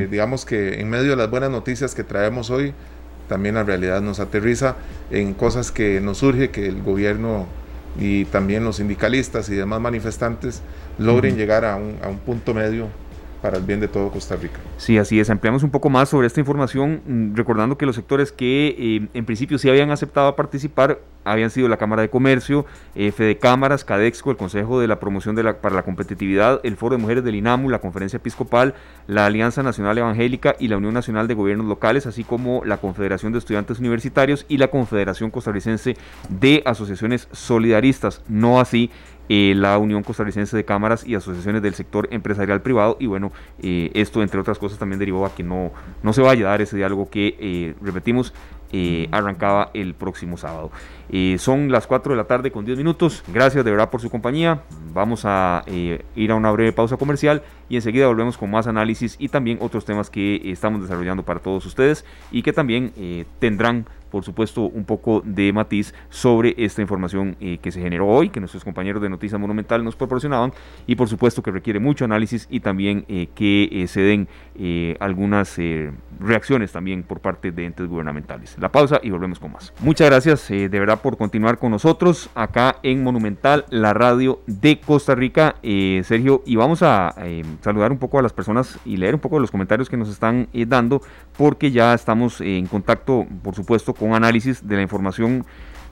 [0.08, 2.74] digamos que en medio de las buenas noticias que traemos hoy,
[3.28, 4.76] también la realidad nos aterriza
[5.10, 7.46] en cosas que nos surge que el gobierno
[7.98, 10.62] y también los sindicalistas y demás manifestantes
[10.98, 12.88] logren llegar a un, a un punto medio
[13.40, 14.60] para el bien de todo Costa Rica.
[14.76, 15.30] Sí, así es.
[15.30, 19.24] Ampliamos un poco más sobre esta información, mm, recordando que los sectores que eh, en
[19.24, 24.30] principio sí habían aceptado participar habían sido la Cámara de Comercio, eh, Fede Cámaras, Cadexco,
[24.30, 27.34] el Consejo de la Promoción de la, para la Competitividad, el Foro de Mujeres del
[27.34, 28.74] INAMU, la Conferencia Episcopal,
[29.06, 33.32] la Alianza Nacional Evangélica y la Unión Nacional de Gobiernos Locales, así como la Confederación
[33.32, 35.96] de Estudiantes Universitarios y la Confederación Costarricense
[36.28, 38.22] de Asociaciones Solidaristas.
[38.28, 38.90] No así
[39.32, 42.96] eh, la Unión Costarricense de Cámaras y Asociaciones del Sector Empresarial Privado.
[42.98, 43.30] Y bueno,
[43.62, 45.70] eh, esto entre otras cosas también derivó a que no,
[46.02, 48.34] no se vaya a dar ese diálogo que, repetimos,
[49.12, 50.72] arrancaba el próximo sábado.
[51.38, 53.24] Son las 4 de la tarde con 10 minutos.
[53.28, 54.62] Gracias de verdad por su compañía.
[54.92, 59.28] Vamos a ir a una breve pausa comercial y enseguida volvemos con más análisis y
[59.28, 62.92] también otros temas que estamos desarrollando para todos ustedes y que también
[63.38, 68.28] tendrán por supuesto, un poco de matiz sobre esta información eh, que se generó hoy,
[68.28, 70.52] que nuestros compañeros de Noticias Monumental nos proporcionaban,
[70.86, 74.28] y por supuesto que requiere mucho análisis y también eh, que eh, se den
[74.98, 75.58] algunas
[76.18, 78.56] reacciones también por parte de entes gubernamentales.
[78.58, 79.72] La pausa y volvemos con más.
[79.80, 85.14] Muchas gracias de verdad por continuar con nosotros acá en Monumental, la radio de Costa
[85.14, 87.14] Rica, Sergio, y vamos a
[87.62, 90.48] saludar un poco a las personas y leer un poco los comentarios que nos están
[90.66, 91.02] dando,
[91.36, 95.44] porque ya estamos en contacto, por supuesto, con análisis de la información,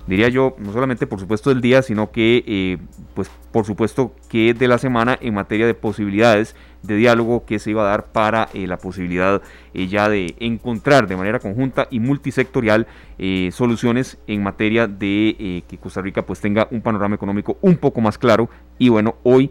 [0.08, 2.78] diría yo, no solamente por supuesto del día, sino que eh,
[3.14, 7.70] pues por supuesto que de la semana en materia de posibilidades de diálogo que se
[7.70, 9.42] iba a dar para eh, la posibilidad
[9.74, 12.86] eh, ya de encontrar de manera conjunta y multisectorial
[13.50, 18.16] soluciones en materia de que Costa Rica pues tenga un panorama económico un poco más
[18.16, 18.48] claro.
[18.78, 19.50] Y bueno hoy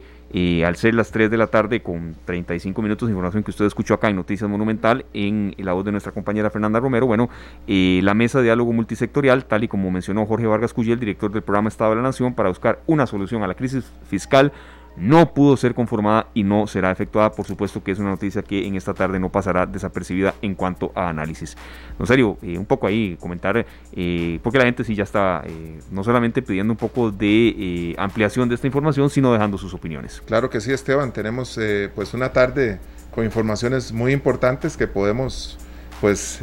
[0.66, 3.94] al ser las 3 de la tarde con 35 minutos de información que usted escuchó
[3.94, 7.30] acá en Noticias Monumental en la voz de nuestra compañera Fernanda Romero, bueno,
[7.68, 11.44] eh, la mesa de diálogo multisectorial, tal y como mencionó Jorge Vargas Cuyel, director del
[11.44, 14.52] programa Estado de la Nación, para buscar una solución a la crisis fiscal
[14.98, 17.32] no pudo ser conformada y no será efectuada.
[17.32, 20.92] Por supuesto que es una noticia que en esta tarde no pasará desapercibida en cuanto
[20.96, 21.56] a análisis.
[22.00, 25.80] No serio, eh, un poco ahí comentar, eh, porque la gente sí ya está eh,
[25.92, 30.22] no solamente pidiendo un poco de ampliación de esta información, sino dejando sus opiniones.
[30.26, 31.12] Claro que sí, Esteban.
[31.12, 31.60] Tenemos
[31.96, 32.80] pues una tarde
[33.14, 35.58] con informaciones muy importantes que podemos,
[36.02, 36.42] pues,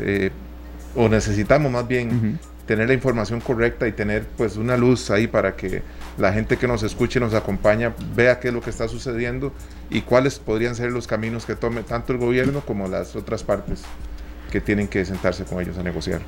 [0.95, 5.57] o necesitamos más bien tener la información correcta y tener pues una luz ahí para
[5.57, 5.83] que
[6.19, 9.53] la gente que nos escuche nos acompaña vea qué es lo que está sucediendo
[9.91, 13.83] y cuáles podrían ser los caminos que tome tanto el gobierno como las otras partes
[14.51, 16.21] que tienen que sentarse con ellos a negociar.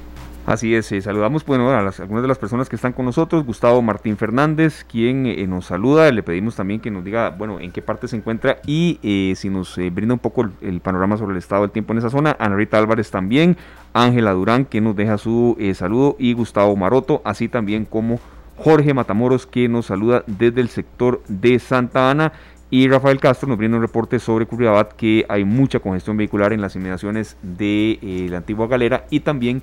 [0.46, 3.82] Así es, eh, saludamos bueno, a algunas de las personas que están con nosotros, Gustavo
[3.82, 7.82] Martín Fernández, quien eh, nos saluda, le pedimos también que nos diga, bueno, en qué
[7.82, 11.62] parte se encuentra y eh, si nos brinda un poco el, panorama sobre el estado
[11.62, 13.56] del tiempo en esa zona, Ana Rita Álvarez también,
[13.92, 18.20] Ángela Durán, que nos deja su saludo, y Gustavo Maroto, así también como
[18.56, 22.32] Jorge Matamoros, que nos saluda desde el sector de Santa Ana.
[22.68, 26.60] Y Rafael Castro nos brinda un reporte sobre Curriabat que hay mucha congestión vehicular en
[26.60, 29.62] las inmediaciones de la antigua galera y también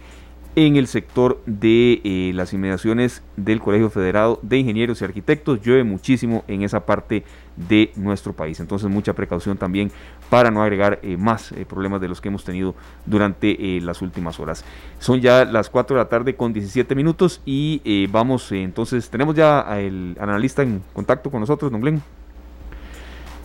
[0.56, 5.62] en el sector de eh, las inmediaciones del Colegio Federado de Ingenieros y Arquitectos.
[5.62, 7.24] Llueve muchísimo en esa parte
[7.56, 8.60] de nuestro país.
[8.60, 9.92] Entonces mucha precaución también
[10.30, 14.40] para no agregar eh, más eh, problemas de los que hemos tenido durante las últimas
[14.40, 14.64] horas.
[15.00, 19.60] Son ya las 4 de la tarde con 17 minutos y vamos entonces, tenemos ya
[19.60, 22.02] al analista en contacto con nosotros, don Glenn.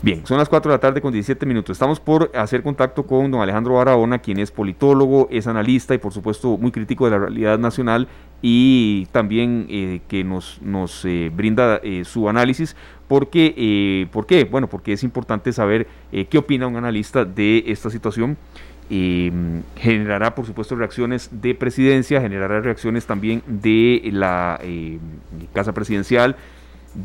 [0.00, 1.74] Bien, son las 4 de la tarde con 17 minutos.
[1.74, 6.12] Estamos por hacer contacto con don Alejandro Barahona, quien es politólogo, es analista y por
[6.12, 8.06] supuesto muy crítico de la realidad nacional
[8.40, 12.76] y también eh, que nos, nos eh, brinda eh, su análisis.
[13.08, 14.44] Porque, ¿Por qué?
[14.44, 18.36] Bueno, porque es importante saber qué opina un analista de esta situación.
[18.90, 24.60] generará, por supuesto, reacciones de presidencia, generará reacciones también de la
[25.54, 26.36] Casa Presidencial,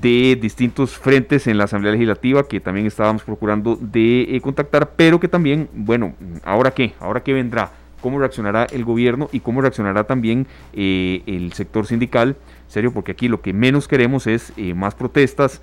[0.01, 5.19] de distintos frentes en la Asamblea Legislativa que también estábamos procurando de eh, contactar, pero
[5.19, 6.93] que también, bueno, ¿ahora qué?
[6.99, 7.71] ¿Ahora qué vendrá?
[8.01, 12.35] ¿Cómo reaccionará el gobierno y cómo reaccionará también eh, el sector sindical?
[12.67, 15.61] Serio, porque aquí lo que menos queremos es eh, más protestas,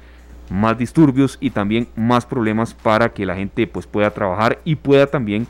[0.49, 5.07] más disturbios y también más problemas para que la gente pues pueda trabajar y pueda
[5.07, 5.47] también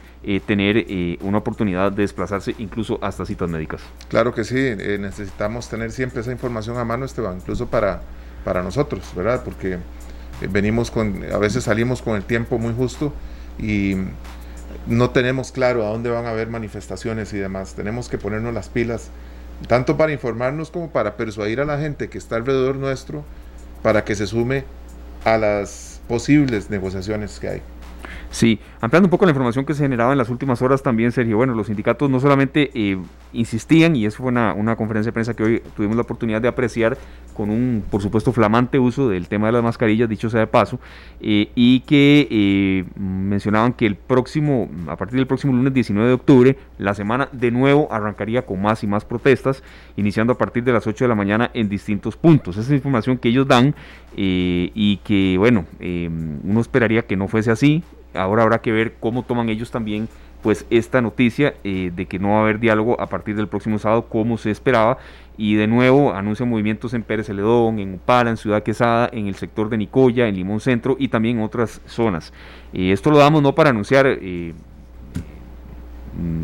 [0.46, 0.84] tener
[1.22, 3.80] una oportunidad de desplazarse incluso hasta citas médicas.
[4.08, 4.54] Claro que sí,
[4.98, 8.02] necesitamos tener siempre esa información a mano, Esteban, incluso para
[8.44, 9.42] para nosotros, ¿verdad?
[9.44, 9.78] Porque eh,
[10.48, 13.12] venimos con, a veces salimos con el tiempo muy justo
[13.58, 13.96] y
[14.86, 17.74] no tenemos claro a dónde van a haber manifestaciones y demás.
[17.74, 19.10] Tenemos que ponernos las pilas,
[19.68, 23.24] tanto para informarnos como para persuadir a la gente que está alrededor nuestro
[23.82, 24.64] para que se sume
[25.24, 27.62] a las posibles negociaciones que hay.
[28.30, 31.36] Sí, ampliando un poco la información que se generaba en las últimas horas también, Sergio,
[31.36, 32.96] bueno, los sindicatos no solamente eh,
[33.32, 36.46] insistían, y eso fue una, una, conferencia de prensa que hoy tuvimos la oportunidad de
[36.46, 36.96] apreciar
[37.34, 40.78] con un, por supuesto, flamante uso del tema de las mascarillas, dicho sea de paso,
[41.20, 46.14] eh, y que eh, mencionaban que el próximo, a partir del próximo lunes 19 de
[46.14, 49.64] octubre, la semana de nuevo arrancaría con más y más protestas,
[49.96, 52.56] iniciando a partir de las 8 de la mañana en distintos puntos.
[52.56, 53.74] Esa es información que ellos dan
[54.16, 57.82] y que, bueno, uno esperaría que no fuese así,
[58.14, 60.08] ahora habrá que ver cómo toman ellos también
[60.42, 63.78] pues esta noticia eh, de que no va a haber diálogo a partir del próximo
[63.78, 64.98] sábado como se esperaba
[65.36, 69.34] y de nuevo anuncia movimientos en Pérez Celedón, en Upala, en Ciudad Quesada, en el
[69.34, 72.32] sector de Nicoya, en Limón Centro y también en otras zonas.
[72.72, 74.54] Eh, esto lo damos no para anunciar eh,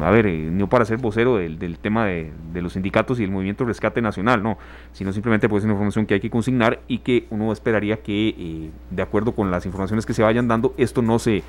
[0.00, 3.64] a ver, eh, no para ser vocero del, tema de, los sindicatos y el movimiento
[3.64, 4.58] Rescate Nacional, no,
[4.92, 8.28] sino simplemente pues es una información que hay que consignar y que uno esperaría que,
[8.28, 11.42] eh, de acuerdo con las informaciones que se vayan dando, esto no se,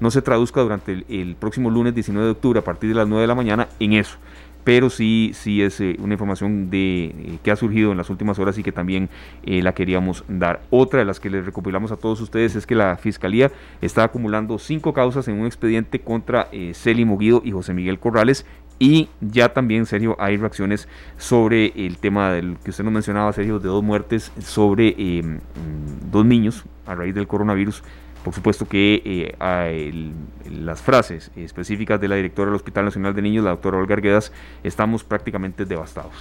[0.00, 3.08] no se traduzca durante el, el próximo lunes 19 de octubre a partir de las
[3.08, 4.18] 9 de la mañana en eso
[4.64, 8.38] pero sí, sí es eh, una información de, eh, que ha surgido en las últimas
[8.38, 9.10] horas y que también
[9.44, 10.62] eh, la queríamos dar.
[10.70, 13.52] Otra de las que les recopilamos a todos ustedes es que la Fiscalía
[13.82, 18.46] está acumulando cinco causas en un expediente contra Celi Moguido y José Miguel Corrales
[18.78, 23.60] y ya también, Sergio, hay reacciones sobre el tema del que usted nos mencionaba, Sergio,
[23.60, 27.82] de dos muertes sobre mm, dos niños a raíz del coronavirus
[28.24, 30.12] por supuesto que eh,
[30.50, 34.32] las frases específicas de la directora del Hospital Nacional de Niños, la doctora Olga Arguedas,
[34.64, 36.12] estamos prácticamente devastados.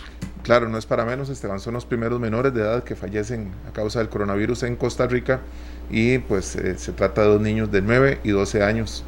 [0.43, 3.71] Claro, no es para menos, Esteban, son los primeros menores de edad que fallecen a
[3.71, 5.39] causa del coronavirus en Costa Rica
[5.89, 9.05] y pues eh, se trata de dos niños de 9 y 12 años.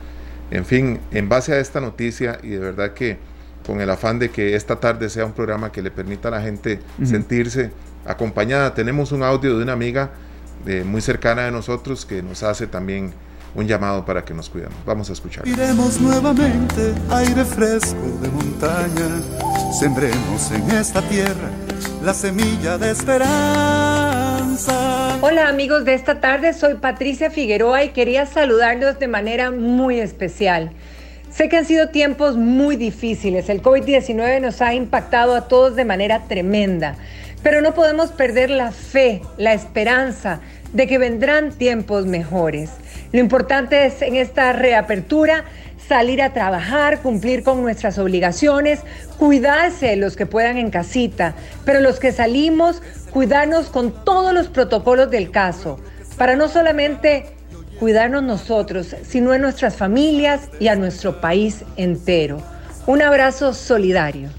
[0.49, 3.17] En fin, en base a esta noticia y de verdad que
[3.65, 6.41] con el afán de que esta tarde sea un programa que le permita a la
[6.41, 7.71] gente sentirse
[8.05, 10.11] acompañada, tenemos un audio de una amiga
[10.84, 13.13] muy cercana de nosotros que nos hace también
[13.55, 14.76] un llamado para que nos cuidemos.
[14.86, 15.47] Vamos a escuchar.
[15.47, 19.22] Iremos nuevamente aire fresco de montaña,
[19.80, 21.49] sembremos en esta tierra
[22.03, 24.36] la semilla de esperanza.
[25.22, 30.72] Hola amigos de esta tarde, soy Patricia Figueroa y quería saludarlos de manera muy especial.
[31.32, 35.84] Sé que han sido tiempos muy difíciles, el COVID-19 nos ha impactado a todos de
[35.84, 36.95] manera tremenda,
[37.45, 40.39] pero no podemos perder la fe, la esperanza,
[40.73, 42.71] de que vendrán tiempos mejores.
[43.11, 45.45] Lo importante es en esta reapertura
[45.87, 48.79] salir a trabajar, cumplir con nuestras obligaciones,
[49.19, 51.35] cuidarse los que puedan en casita,
[51.65, 52.81] pero los que salimos,
[53.11, 55.79] cuidarnos con todos los protocolos del caso,
[56.17, 57.27] para no solamente
[57.79, 62.41] cuidarnos nosotros, sino a nuestras familias y a nuestro país entero.
[62.87, 64.29] Un abrazo solidario.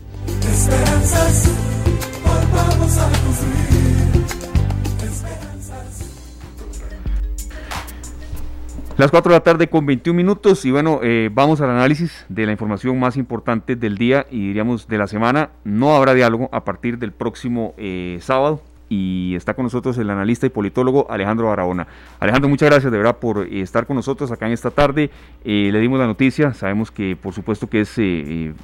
[8.98, 12.46] Las 4 de la tarde con 21 minutos y bueno, eh, vamos al análisis de
[12.46, 15.50] la información más importante del día y diríamos de la semana.
[15.64, 20.46] No habrá diálogo a partir del próximo eh, sábado y está con nosotros el analista
[20.46, 21.86] y politólogo Alejandro Barahona.
[22.20, 25.10] Alejandro, muchas gracias de verdad por eh, estar con nosotros acá en esta tarde.
[25.44, 28.00] le dimos la noticia, sabemos que por supuesto que es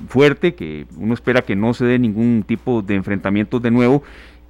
[0.09, 4.03] fuerte, que uno espera que no se dé ningún tipo de enfrentamientos de nuevo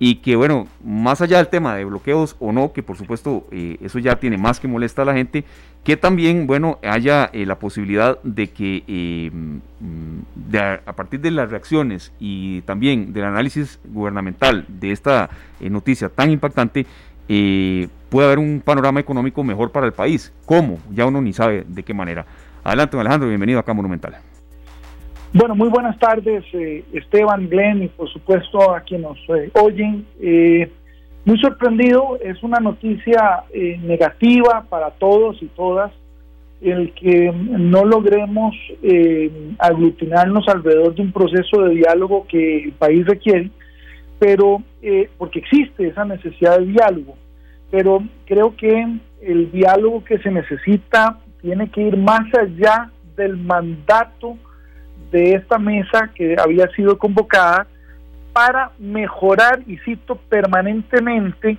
[0.05, 3.76] y que bueno, más allá del tema de bloqueos o no, que por supuesto eh,
[3.82, 5.44] eso ya tiene más que molesta a la gente,
[5.84, 11.48] que también bueno haya eh, la posibilidad de que eh, mm, a, partir de las
[11.53, 15.30] reacciones y también del análisis gubernamental de esta
[15.61, 16.84] noticia tan impactante,
[18.09, 20.32] pueda haber un panorama económico mejor para el país.
[20.46, 20.80] ¿Cómo?
[20.92, 22.26] Ya uno ni sabe de qué manera.
[22.64, 24.32] Adelante, Alejandro, bienvenido acá a Monumental.
[25.35, 30.07] Bueno, muy buenas tardes, eh, Esteban, Glenn y por supuesto a quienes nos eh, oyen.
[30.20, 30.70] Eh,
[31.24, 35.91] muy sorprendido, es una noticia negativa para todos y todas
[36.61, 38.57] el que no logremos
[39.59, 43.51] aglutinarnos alrededor de un proceso de diálogo que el país requiere,
[44.18, 44.62] pero
[45.16, 47.14] porque existe esa necesidad de diálogo,
[47.70, 54.37] pero creo que el diálogo que se necesita tiene que ir más allá del mandato
[55.13, 57.67] de esta mesa que había sido convocada
[58.33, 61.59] para mejorar, y cito, permanentemente,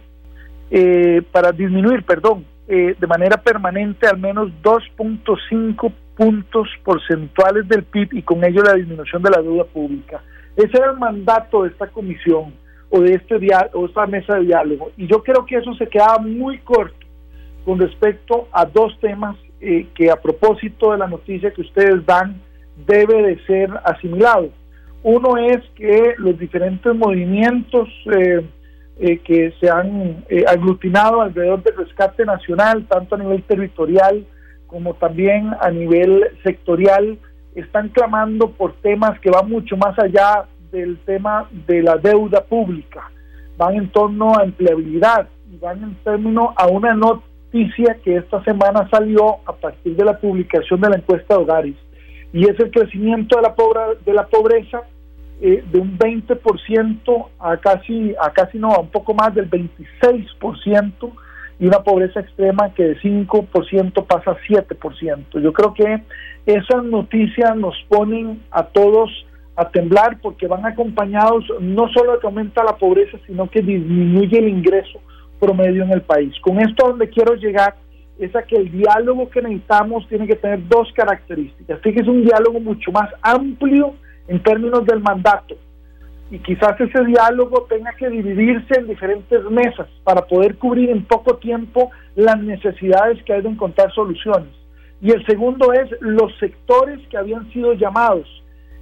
[0.71, 8.13] eh, para disminuir, perdón, eh, de manera permanente al menos 2.5 puntos porcentuales del PIB
[8.13, 10.23] y con ello la disminución de la deuda pública.
[10.55, 12.53] Ese era el mandato de esta comisión
[12.89, 13.35] o de este
[13.73, 14.91] o esta mesa de diálogo.
[14.97, 17.05] Y yo creo que eso se quedaba muy corto
[17.65, 22.41] con respecto a dos temas eh, que a propósito de la noticia que ustedes dan,
[22.75, 24.49] debe de ser asimilado.
[25.03, 28.45] Uno es que los diferentes movimientos eh,
[28.99, 34.25] eh, que se han eh, aglutinado alrededor del rescate nacional, tanto a nivel territorial
[34.67, 37.19] como también a nivel sectorial,
[37.53, 43.11] están clamando por temas que van mucho más allá del tema de la deuda pública,
[43.57, 48.89] van en torno a empleabilidad y van en término a una noticia que esta semana
[48.89, 51.75] salió a partir de la publicación de la encuesta de hogares
[52.33, 53.55] y es el crecimiento de la,
[54.03, 54.81] de la pobreza
[55.39, 61.11] eh, de un 20% a casi, a casi no, a un poco más del 26%
[61.59, 65.39] y una pobreza extrema que de 5% pasa a 7%.
[65.39, 66.01] Yo creo que
[66.45, 69.09] esas noticias nos ponen a todos
[69.55, 74.39] a temblar porque van acompañados no solo de que aumenta la pobreza, sino que disminuye
[74.39, 74.99] el ingreso
[75.39, 76.33] promedio en el país.
[76.41, 77.75] Con esto a donde quiero llegar
[78.19, 81.79] es a que el diálogo que necesitamos tiene que tener dos características.
[81.81, 83.95] que es un diálogo mucho más amplio
[84.27, 85.55] en términos del mandato
[86.33, 91.35] y quizás ese diálogo tenga que dividirse en diferentes mesas para poder cubrir en poco
[91.37, 94.49] tiempo las necesidades que hay de encontrar soluciones.
[94.99, 98.27] Y el segundo es los sectores que habían sido llamados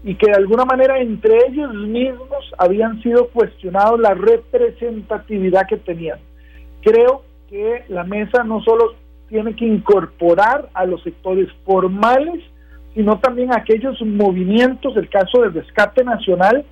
[0.02, 6.20] y que de alguna manera entre ellos mismos habían sido cuestionados la representatividad que tenían.
[6.82, 8.94] Creo que la mesa no solo
[9.32, 12.44] tiene que incorporar a los sectores formales,
[12.94, 16.66] sino también a aquellos movimientos, el caso del rescate nacional,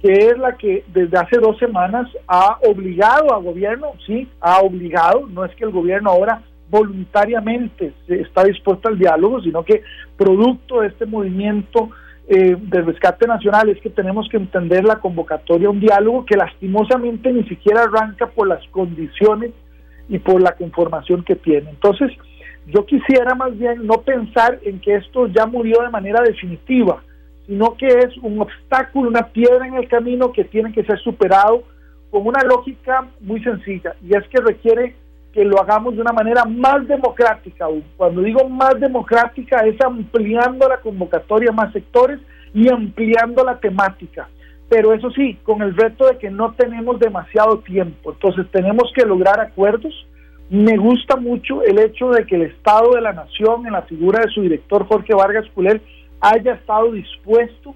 [0.00, 5.26] que es la que desde hace dos semanas ha obligado al gobierno, sí, ha obligado,
[5.26, 6.40] no es que el gobierno ahora
[6.70, 9.82] voluntariamente está dispuesto al diálogo, sino que
[10.16, 11.90] producto de este movimiento
[12.28, 16.36] eh, de rescate nacional es que tenemos que entender la convocatoria a un diálogo que
[16.36, 19.50] lastimosamente ni siquiera arranca por las condiciones
[20.08, 21.70] y por la conformación que tiene.
[21.70, 22.10] Entonces,
[22.66, 27.02] yo quisiera más bien no pensar en que esto ya murió de manera definitiva,
[27.46, 31.64] sino que es un obstáculo, una piedra en el camino que tiene que ser superado
[32.10, 34.94] con una lógica muy sencilla, y es que requiere
[35.32, 37.66] que lo hagamos de una manera más democrática.
[37.96, 42.20] Cuando digo más democrática es ampliando la convocatoria a más sectores
[42.54, 44.28] y ampliando la temática.
[44.68, 48.12] Pero eso sí, con el reto de que no tenemos demasiado tiempo.
[48.12, 49.94] Entonces tenemos que lograr acuerdos.
[50.50, 54.20] Me gusta mucho el hecho de que el Estado de la Nación, en la figura
[54.24, 55.80] de su director Jorge Vargas Culel,
[56.20, 57.74] haya estado dispuesto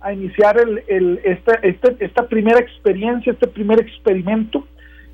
[0.00, 4.66] a iniciar el, esta, este, esta primera experiencia, este primer experimento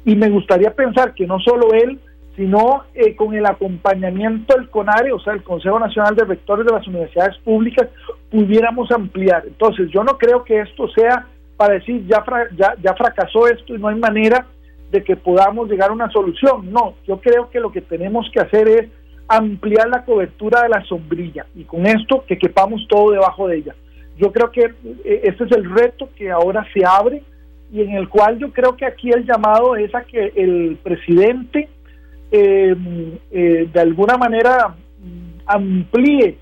[0.05, 2.01] y me gustaría pensar que no solo él,
[2.37, 6.73] sino eh, con el acompañamiento del CONARE, o sea, el Consejo Nacional de Rectores de
[6.73, 7.89] las Universidades Públicas,
[8.31, 9.45] pudiéramos ampliar.
[9.47, 11.27] Entonces, yo no creo que esto sea
[11.57, 12.25] para decir ya,
[12.57, 14.47] ya, ya fracasó esto y no hay manera
[14.91, 16.73] de que podamos llegar a una solución.
[16.73, 18.91] No, yo creo que lo que tenemos que hacer es
[19.29, 23.75] ampliar la cobertura de la sombrilla y con esto que quepamos todo debajo de ella.
[24.19, 24.73] Yo creo que
[25.05, 27.23] eh, este es el reto que ahora se abre
[27.73, 31.71] y en el cual yo creo que aquí el llamado es a que el presidente
[32.33, 32.75] eh,
[33.31, 34.75] eh, de alguna manera
[35.47, 36.39] amplíe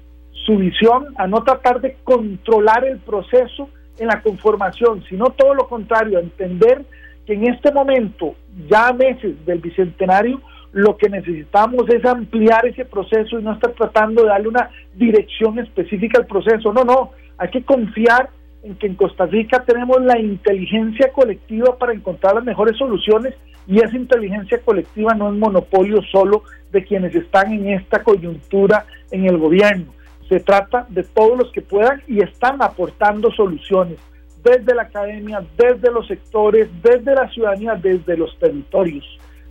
[0.47, 3.68] su visión a no tratar de controlar el proceso
[3.99, 6.84] en la conformación, sino todo lo contrario, entender
[7.26, 8.34] que en este momento,
[8.68, 10.41] ya a meses del bicentenario,
[10.72, 15.59] lo que necesitamos es ampliar ese proceso y no estar tratando de darle una dirección
[15.59, 16.72] específica al proceso.
[16.72, 18.30] No, no, hay que confiar
[18.62, 23.34] en que en Costa Rica tenemos la inteligencia colectiva para encontrar las mejores soluciones
[23.66, 26.42] y esa inteligencia colectiva no es monopolio solo
[26.72, 29.92] de quienes están en esta coyuntura en el gobierno.
[30.28, 33.98] Se trata de todos los que puedan y están aportando soluciones
[34.42, 39.04] desde la academia, desde los sectores, desde la ciudadanía, desde los territorios.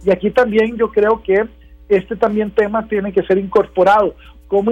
[0.03, 1.45] Y aquí también yo creo que
[1.89, 4.15] este también tema tiene que ser incorporado.
[4.47, 4.71] ¿Cómo,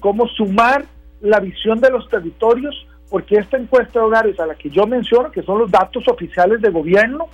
[0.00, 0.84] cómo sumar
[1.20, 2.74] la visión de los territorios
[3.10, 6.60] porque esta encuesta de hogares a la que yo menciono, que son los datos oficiales
[6.60, 7.28] de gobierno,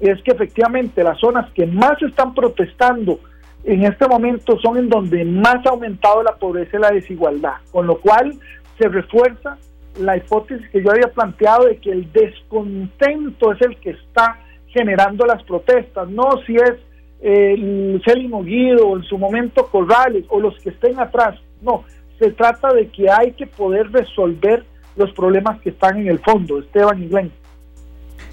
[0.00, 3.20] es que efectivamente las zonas que más están protestando
[3.64, 7.86] en este momento son en donde más ha aumentado la pobreza y la desigualdad, con
[7.86, 8.34] lo cual
[8.78, 9.58] se refuerza
[9.98, 15.26] la hipótesis que yo había planteado de que el descontento es el que está generando
[15.26, 16.74] las protestas, no si es
[17.20, 21.84] el Celino Guido o en su momento Corrales o los que estén atrás, no,
[22.18, 24.64] se trata de que hay que poder resolver
[24.98, 27.32] los problemas que están en el fondo, Esteban y Glenn.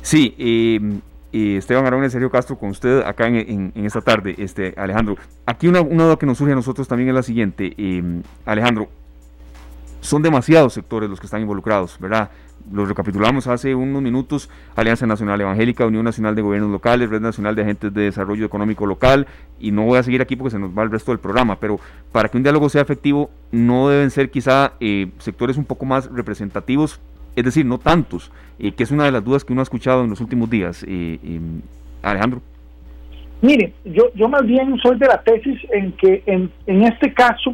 [0.02, 5.18] Sí, eh, Esteban Arón y Sergio Castro con usted acá en, esta tarde, este Alejandro.
[5.46, 8.88] Aquí una, duda que nos surge a nosotros también es la siguiente, eh, Alejandro,
[10.06, 12.30] son demasiados sectores los que están involucrados, ¿verdad?
[12.72, 17.56] Los recapitulamos hace unos minutos, Alianza Nacional Evangélica, Unión Nacional de Gobiernos Locales, Red Nacional
[17.56, 19.28] de Agentes de Desarrollo Económico Local,
[19.60, 21.80] y no voy a seguir aquí porque se nos va el resto del programa, pero
[22.12, 26.12] para que un diálogo sea efectivo no deben ser quizá eh, sectores un poco más
[26.12, 27.00] representativos,
[27.36, 30.04] es decir, no tantos, eh, que es una de las dudas que uno ha escuchado
[30.04, 30.84] en los últimos días.
[30.88, 31.40] Eh,
[32.02, 32.42] Alejandro.
[33.42, 37.54] Mire, yo, yo más bien soy de la tesis en que en, en este caso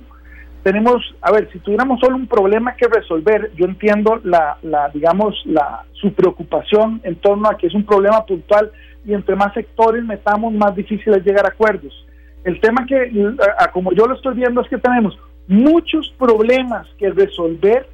[0.64, 5.42] tenemos, a ver, si tuviéramos solo un problema que resolver, yo entiendo la, la, digamos,
[5.46, 8.72] la, su preocupación en torno a que es un problema puntual
[9.06, 12.06] y entre más sectores metamos, más difícil es llegar a acuerdos.
[12.44, 13.12] El tema que,
[13.74, 17.88] como yo lo estoy viendo, es que tenemos muchos problemas que resolver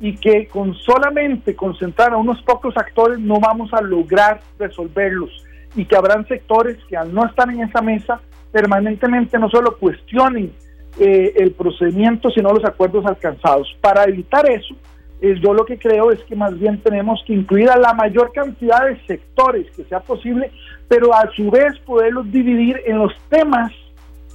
[0.00, 5.44] y que con solamente concentrar a unos pocos actores no vamos a lograr resolverlos
[5.76, 8.20] y que habrán sectores que al no estar en esa mesa
[8.52, 10.52] permanentemente no solo cuestionen
[10.98, 13.76] eh, el procedimiento, sino los acuerdos alcanzados.
[13.80, 14.74] Para evitar eso,
[15.20, 18.32] eh, yo lo que creo es que más bien tenemos que incluir a la mayor
[18.32, 20.50] cantidad de sectores que sea posible,
[20.88, 23.72] pero a su vez poderlos dividir en los temas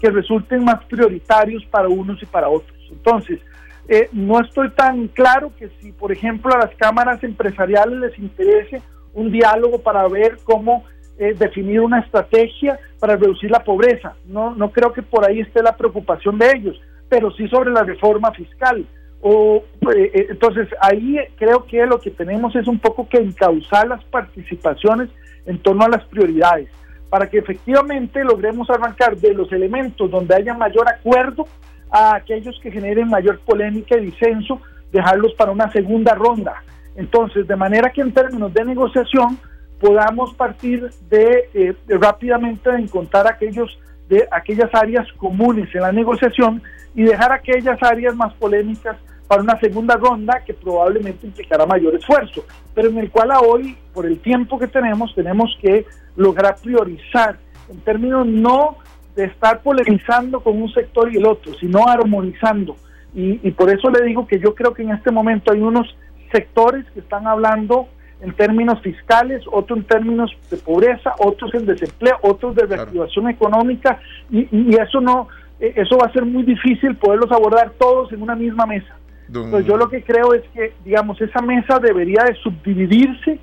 [0.02, 2.78] que resulten más prioritarios para unos y para otros.
[2.92, 3.40] Entonces,
[3.88, 8.82] eh, no estoy tan claro que si, por ejemplo, a las cámaras empresariales les interese
[9.14, 10.86] un diálogo para ver cómo
[11.18, 14.16] eh, definir una estrategia para reducir la pobreza.
[14.26, 17.84] No, no creo que por ahí esté la preocupación de ellos, pero sí sobre la
[17.84, 18.86] reforma fiscal.
[19.22, 19.64] O,
[19.96, 25.10] eh, entonces, ahí creo que lo que tenemos es un poco que encauzar las participaciones
[25.46, 26.70] en torno a las prioridades
[27.10, 31.48] para que efectivamente logremos arrancar de los elementos donde haya mayor acuerdo
[31.90, 36.64] a aquellos que generen mayor polémica y disenso, dejarlos para una segunda ronda.
[36.96, 39.40] Entonces, de manera que en términos de negociación
[39.80, 46.64] podamos partir de, eh, rápidamente de encontrar aquellos de aquellas áreas comunes en la negociación
[46.96, 52.44] y dejar aquellas áreas más polémicas para una segunda ronda que probablemente implicará mayor esfuerzo,
[52.74, 57.38] pero en el cual hoy, por el tiempo que tenemos, tenemos que lograr priorizar
[57.70, 58.78] en términos no
[59.16, 62.76] de estar polemizando con un sector y el otro, sino armonizando.
[63.14, 65.96] Y, por eso le digo que yo creo que en este momento hay unos
[66.32, 67.88] sectores que están hablando
[68.22, 74.00] en términos fiscales, otros en términos de pobreza, otros en desempleo, otros de reactivación económica,
[74.30, 75.28] y, y, eso no,
[75.60, 78.96] e, eso va a ser muy difícil poderlos abordar todos en una misma mesa.
[79.32, 83.40] Pues yo lo que creo es que, digamos, esa mesa debería de subdividirse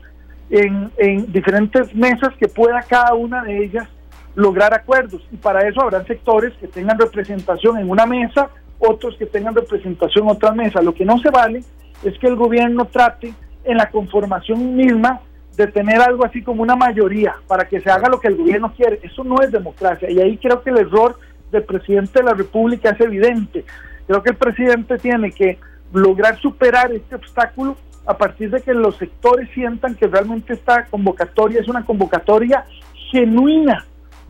[0.50, 3.88] en, en diferentes mesas que pueda cada una de ellas
[4.34, 5.22] lograr acuerdos.
[5.30, 8.50] Y para eso habrán sectores que tengan representación en una mesa,
[8.80, 10.82] otros que tengan representación en otra mesa.
[10.82, 11.62] Lo que no se vale
[12.02, 13.32] es que el gobierno trate
[13.66, 15.20] en la conformación misma
[15.56, 18.72] de tener algo así como una mayoría para que se haga lo que el gobierno
[18.76, 19.00] quiere.
[19.02, 20.10] Eso no es democracia.
[20.10, 21.18] Y ahí creo que el error
[21.50, 23.64] del presidente de la República es evidente.
[24.06, 25.58] Creo que el presidente tiene que
[25.92, 31.60] lograr superar este obstáculo a partir de que los sectores sientan que realmente esta convocatoria
[31.60, 32.64] es una convocatoria
[33.10, 33.84] genuina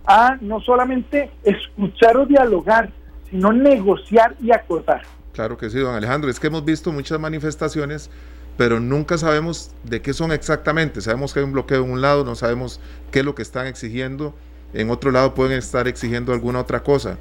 [0.06, 2.90] a no solamente escuchar o dialogar,
[3.30, 5.02] sino negociar y acordar.
[5.32, 6.30] Claro que sí, don Alejandro.
[6.30, 8.10] Es que hemos visto muchas manifestaciones,
[8.56, 11.00] pero nunca sabemos de qué son exactamente.
[11.00, 12.80] Sabemos que hay un bloqueo en un lado, no sabemos
[13.10, 14.34] qué es lo que están exigiendo.
[14.72, 17.18] En otro lado pueden estar exigiendo alguna otra cosa.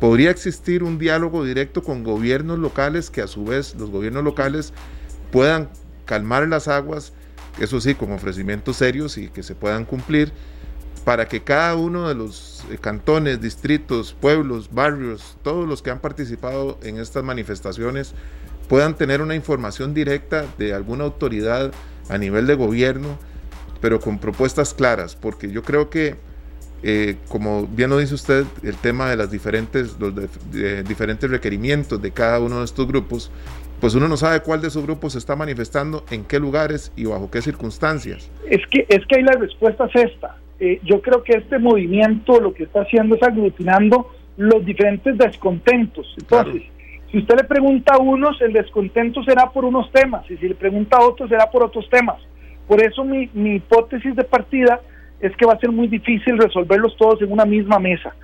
[0.00, 4.72] Podría existir un diálogo directo con gobiernos locales que a su vez los gobiernos locales
[5.30, 5.68] puedan
[6.06, 7.12] calmar las aguas,
[7.58, 10.32] eso sí, con ofrecimientos serios y que se puedan cumplir,
[11.04, 15.98] para que cada uno de los eh, cantones, distritos, pueblos, barrios, todos los que han
[15.98, 18.14] participado en estas manifestaciones
[18.70, 21.72] puedan tener una información directa de alguna autoridad
[22.08, 23.18] a nivel de gobierno,
[23.80, 26.14] pero con propuestas claras, porque yo creo que
[26.84, 30.14] eh, como bien lo dice usted, el tema de las diferentes, los
[30.88, 33.32] diferentes requerimientos de cada uno de estos grupos,
[33.80, 37.06] pues uno no sabe cuál de esos grupos se está manifestando, en qué lugares y
[37.06, 38.30] bajo qué circunstancias.
[38.48, 40.36] Es que, es que ahí la respuesta es esta.
[40.60, 46.14] Eh, yo creo que este movimiento lo que está haciendo es aglutinando los diferentes descontentos.
[46.18, 46.62] Entonces,
[47.10, 50.54] si usted le pregunta a unos, el descontento será por unos temas, y si le
[50.54, 52.16] pregunta a otros, será por otros temas.
[52.68, 54.80] Por eso mi, mi hipótesis de partida
[55.20, 58.14] es que va a ser muy difícil resolverlos todos en una misma mesa.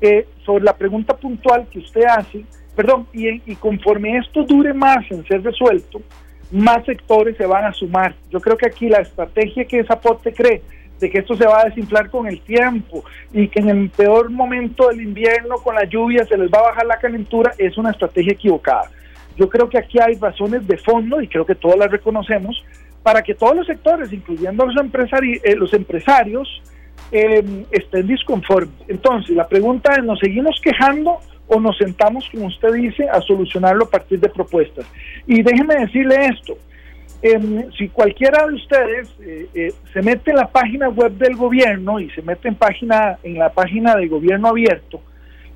[0.00, 2.44] Eh, sobre la pregunta puntual que usted hace,
[2.76, 6.02] perdón, y, y conforme esto dure más en ser resuelto,
[6.50, 8.14] más sectores se van a sumar.
[8.30, 10.62] Yo creo que aquí la estrategia que Zapote cree
[11.00, 14.30] de que esto se va a desinflar con el tiempo y que en el peor
[14.30, 17.90] momento del invierno con la lluvia se les va a bajar la calentura es una
[17.90, 18.90] estrategia equivocada.
[19.36, 22.62] Yo creo que aquí hay razones de fondo y creo que todas las reconocemos
[23.02, 26.62] para que todos los sectores, incluyendo los, empresari eh, los empresarios,
[27.12, 28.74] em, estén disconformes.
[28.88, 33.84] Entonces, la pregunta es, ¿nos seguimos quejando o nos sentamos, como usted dice, a solucionarlo
[33.84, 34.86] a partir de propuestas?
[35.26, 36.56] Y déjeme decirle esto,
[37.22, 42.00] em, si cualquiera de ustedes eh, eh, se mete en la página web del gobierno
[42.00, 45.00] y se mete en, página, en la página del gobierno abierto,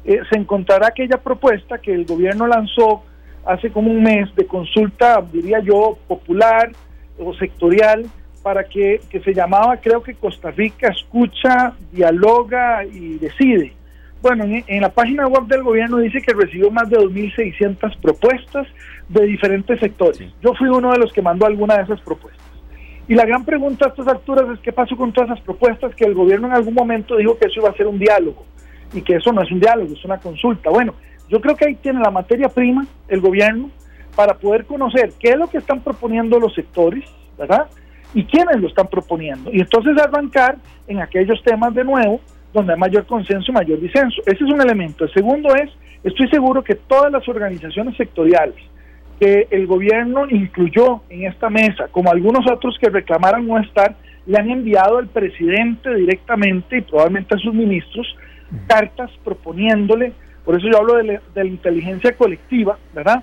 [0.05, 3.03] se encontrará aquella propuesta que el gobierno lanzó
[3.45, 6.71] hace como un mes de consulta, diría yo, popular,
[7.19, 8.07] o sectorial
[8.43, 13.73] para que, se llamaba, creo que Costa Rica escucha, dialoga y decide.
[14.23, 18.67] Bueno, en, la página web del gobierno dice que recibió más de 2.600 propuestas
[19.09, 20.33] de diferentes sectores.
[20.43, 22.45] Yo fui uno de los que mandó alguna de esas propuestas.
[23.09, 26.05] Y la gran pregunta a estas alturas es qué pasó con todas esas propuestas que
[26.05, 28.45] el gobierno en algún momento dijo que eso iba a ser un diálogo
[28.93, 30.69] y que eso no es un diálogo, es una consulta.
[30.69, 30.95] Bueno,
[31.29, 33.71] yo creo que ahí tiene la materia prima el gobierno
[34.15, 37.05] para poder conocer qué es lo que están proponiendo los sectores,
[37.39, 37.67] ¿verdad?
[38.13, 39.51] Y quiénes lo están proponiendo.
[39.53, 40.57] Y entonces arrancar
[40.87, 42.21] en aquellos temas de nuevo
[42.53, 44.21] donde hay mayor consenso y mayor disenso.
[44.27, 45.05] Ese es un elemento.
[45.05, 45.71] El segundo es,
[46.03, 48.57] estoy seguro que todas las organizaciones sectoriales
[49.19, 53.97] que el gobierno incluyó en esta mesa, como algunos otros que reclamaran no estar,
[54.27, 58.07] le han enviado al presidente directamente y probablemente a sus ministros
[58.67, 60.13] cartas proponiéndole,
[60.45, 63.23] por eso yo hablo de, de la inteligencia colectiva, ¿verdad?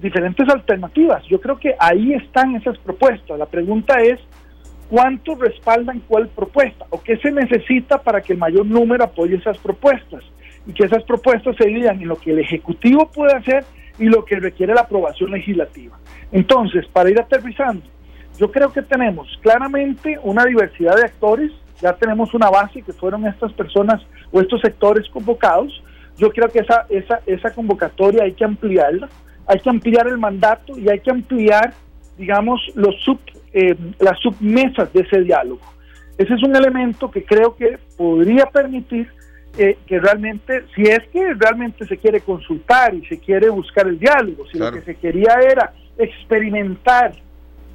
[0.00, 1.24] Diferentes alternativas.
[1.24, 3.38] Yo creo que ahí están esas propuestas.
[3.38, 4.18] La pregunta es,
[4.90, 6.84] ¿cuántos respaldan cuál propuesta?
[6.90, 10.22] ¿O qué se necesita para que el mayor número apoye esas propuestas?
[10.66, 13.64] Y que esas propuestas se dividan en lo que el Ejecutivo puede hacer
[13.98, 15.98] y lo que requiere la aprobación legislativa.
[16.32, 17.82] Entonces, para ir aterrizando,
[18.38, 23.26] yo creo que tenemos claramente una diversidad de actores, ya tenemos una base que fueron
[23.26, 25.82] estas personas o estos sectores convocados.
[26.16, 29.08] Yo creo que esa, esa, esa convocatoria hay que ampliarla,
[29.46, 31.74] hay que ampliar el mandato y hay que ampliar,
[32.18, 33.18] digamos, los sub,
[33.52, 35.60] eh, las submesas de ese diálogo.
[36.18, 39.10] Ese es un elemento que creo que podría permitir
[39.58, 43.98] eh, que realmente, si es que realmente se quiere consultar y se quiere buscar el
[43.98, 44.76] diálogo, si claro.
[44.76, 47.12] lo que se quería era experimentar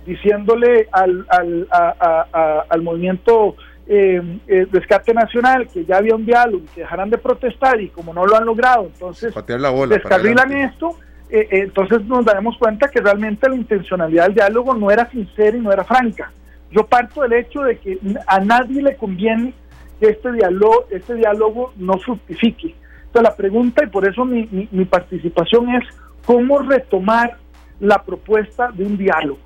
[0.05, 3.55] diciéndole al, al, a, a, al movimiento
[3.87, 7.89] eh, eh, Rescate Nacional que ya había un diálogo y que dejaran de protestar y
[7.89, 10.95] como no lo han logrado, entonces la bola descarrilan esto,
[11.29, 15.61] eh, entonces nos daremos cuenta que realmente la intencionalidad del diálogo no era sincera y
[15.61, 16.31] no era franca.
[16.71, 19.53] Yo parto del hecho de que a nadie le conviene
[20.01, 22.75] que este diálogo, este diálogo no fructifique.
[23.05, 25.83] Entonces la pregunta, y por eso mi, mi, mi participación es,
[26.25, 27.37] ¿cómo retomar
[27.79, 29.39] la propuesta de un diálogo?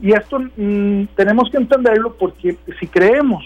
[0.00, 3.44] Y esto mmm, tenemos que entenderlo porque si creemos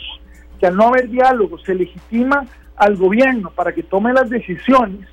[0.60, 2.46] que al no haber diálogo se legitima
[2.76, 5.08] al gobierno para que tome las decisiones,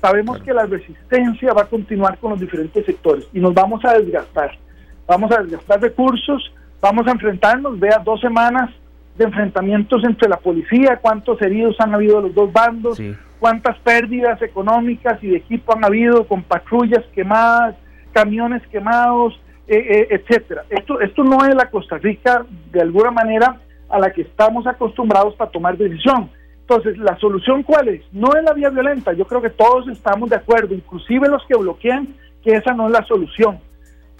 [0.00, 0.44] sabemos claro.
[0.44, 4.50] que la resistencia va a continuar con los diferentes sectores y nos vamos a desgastar.
[5.06, 8.70] Vamos a desgastar recursos, vamos a enfrentarnos, vea dos semanas
[9.16, 13.14] de enfrentamientos entre la policía, cuántos heridos han habido de los dos bandos, sí.
[13.38, 17.76] cuántas pérdidas económicas y de equipo han habido con patrullas quemadas,
[18.12, 20.64] camiones quemados, eh, eh, etcétera.
[20.68, 25.34] Esto, esto no es la Costa Rica de alguna manera a la que estamos acostumbrados
[25.34, 26.30] para tomar decisión.
[26.62, 28.02] Entonces, ¿la solución cuál es?
[28.12, 31.56] No es la vía violenta, yo creo que todos estamos de acuerdo, inclusive los que
[31.56, 33.58] bloquean, que esa no es la solución.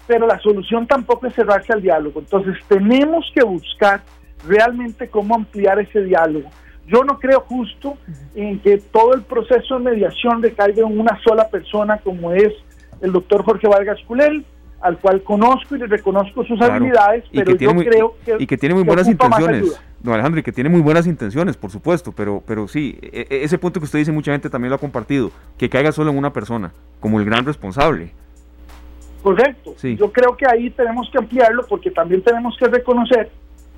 [0.05, 2.19] Pero la solución tampoco es cerrarse al diálogo.
[2.19, 4.01] Entonces, tenemos que buscar
[4.47, 6.49] realmente cómo ampliar ese diálogo.
[6.87, 7.97] Yo no creo justo
[8.35, 12.51] en que todo el proceso de mediación recaiga en una sola persona como es
[13.01, 14.45] el doctor Jorge Vargas Culel,
[14.81, 16.73] al cual conozco y le reconozco sus claro.
[16.73, 18.35] habilidades, pero yo muy, creo que...
[18.39, 21.69] Y que tiene muy buenas intenciones, don Alejandro, y que tiene muy buenas intenciones, por
[21.69, 24.75] supuesto, pero, pero sí, e, e, ese punto que usted dice, mucha gente también lo
[24.75, 28.11] ha compartido, que caiga solo en una persona, como el gran responsable.
[29.21, 29.95] Correcto, sí.
[29.95, 33.29] yo creo que ahí tenemos que ampliarlo porque también tenemos que reconocer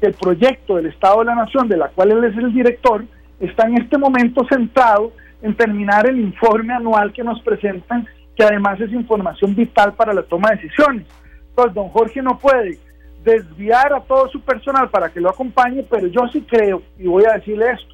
[0.07, 3.05] el proyecto del Estado de la Nación, de la cual él es el director,
[3.39, 8.79] está en este momento centrado en terminar el informe anual que nos presentan que además
[8.79, 11.05] es información vital para la toma de decisiones.
[11.49, 12.79] Entonces, don Jorge no puede
[13.23, 17.23] desviar a todo su personal para que lo acompañe, pero yo sí creo, y voy
[17.25, 17.93] a decirle esto,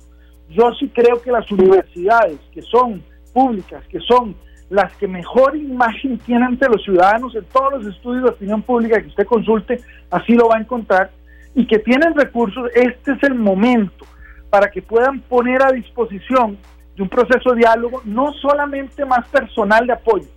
[0.50, 3.04] yo sí creo que las universidades que son
[3.34, 4.36] públicas, que son
[4.70, 9.02] las que mejor imagen tienen ante los ciudadanos en todos los estudios de opinión pública
[9.02, 9.80] que usted consulte,
[10.12, 11.12] así lo va a encontrar,
[11.56, 14.06] y que tienen recursos, este es el momento
[14.50, 16.58] para que puedan poner a disposición
[16.96, 20.28] de un proceso de diálogo, no solamente más personal de apoyo,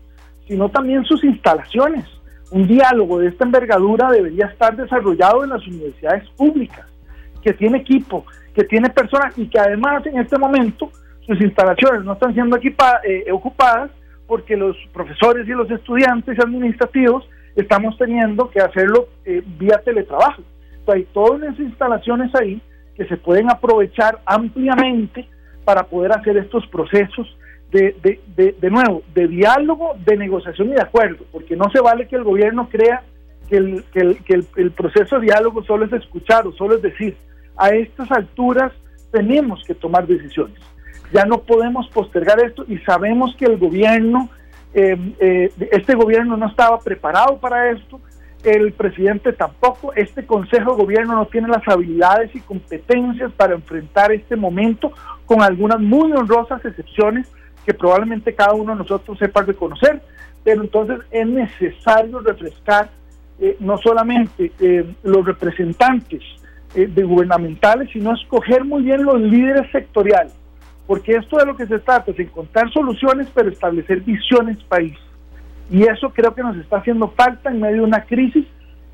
[0.46, 2.04] sino también sus instalaciones.
[2.50, 6.86] Un diálogo de esta envergadura debería estar desarrollado en las universidades públicas,
[7.42, 10.90] que tiene equipo, que tiene personas y que además en este momento
[11.26, 13.90] sus instalaciones no están siendo eh, ocupadas
[14.26, 20.42] porque los profesores y los estudiantes administrativos estamos teniendo que hacerlo eh, vía teletrabajo.
[20.86, 22.60] Hay todas las instalaciones ahí
[22.94, 25.28] que se pueden aprovechar ampliamente
[25.64, 27.36] para poder hacer estos procesos
[27.70, 32.24] de, nuevo, de diálogo, de negociación y de acuerdo, porque no se vale que el
[32.24, 33.02] gobierno crea
[33.48, 37.16] que el proceso de diálogo solo es escuchar o solo es decir.
[37.56, 38.72] A estas alturas
[39.10, 40.58] tenemos que tomar decisiones.
[41.12, 44.30] Ya no podemos postergar esto y sabemos que el gobierno,
[44.72, 48.00] eh, eh, este gobierno no estaba preparado para esto,
[48.44, 54.12] el presidente tampoco, este Consejo de Gobierno no tiene las habilidades y competencias para enfrentar
[54.12, 54.92] este momento
[55.26, 57.30] con algunas muy honrosas excepciones
[57.64, 60.02] que probablemente cada uno de nosotros sepa reconocer,
[60.42, 62.90] pero entonces es necesario refrescar
[63.38, 66.22] eh, no solamente eh, los representantes
[66.74, 70.34] eh, de gubernamentales, sino escoger muy bien los líderes sectoriales,
[70.86, 74.96] porque esto de lo que se trata es encontrar soluciones, pero establecer visiones país.
[75.72, 78.46] Y eso creo que nos está haciendo falta en medio de una crisis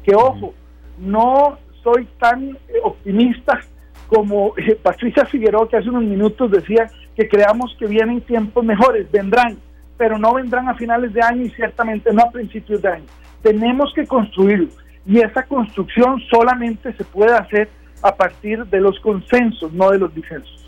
[0.04, 0.54] que, ojo,
[0.96, 3.58] no soy tan optimista
[4.06, 9.10] como eh, Patricia Figueroa que hace unos minutos decía que creamos que vienen tiempos mejores,
[9.10, 9.58] vendrán,
[9.96, 13.06] pero no vendrán a finales de año y ciertamente no a principios de año.
[13.42, 14.68] Tenemos que construirlo
[15.04, 17.68] y esa construcción solamente se puede hacer
[18.02, 20.64] a partir de los consensos, no de los disensos.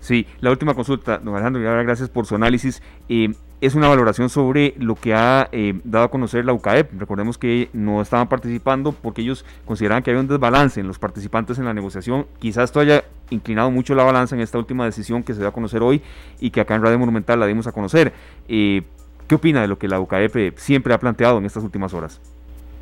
[0.00, 2.82] Sí, la última consulta, don Alejandro, gracias por su análisis.
[3.08, 3.28] Eh,
[3.62, 6.98] es una valoración sobre lo que ha eh, dado a conocer la UCAEP.
[6.98, 11.60] Recordemos que no estaban participando porque ellos consideraban que había un desbalance en los participantes
[11.60, 12.26] en la negociación.
[12.40, 15.52] Quizás esto haya inclinado mucho la balanza en esta última decisión que se dio a
[15.52, 16.02] conocer hoy
[16.40, 18.12] y que acá en Radio Monumental la dimos a conocer.
[18.48, 18.82] Eh,
[19.28, 22.20] ¿Qué opina de lo que la UCAEP siempre ha planteado en estas últimas horas?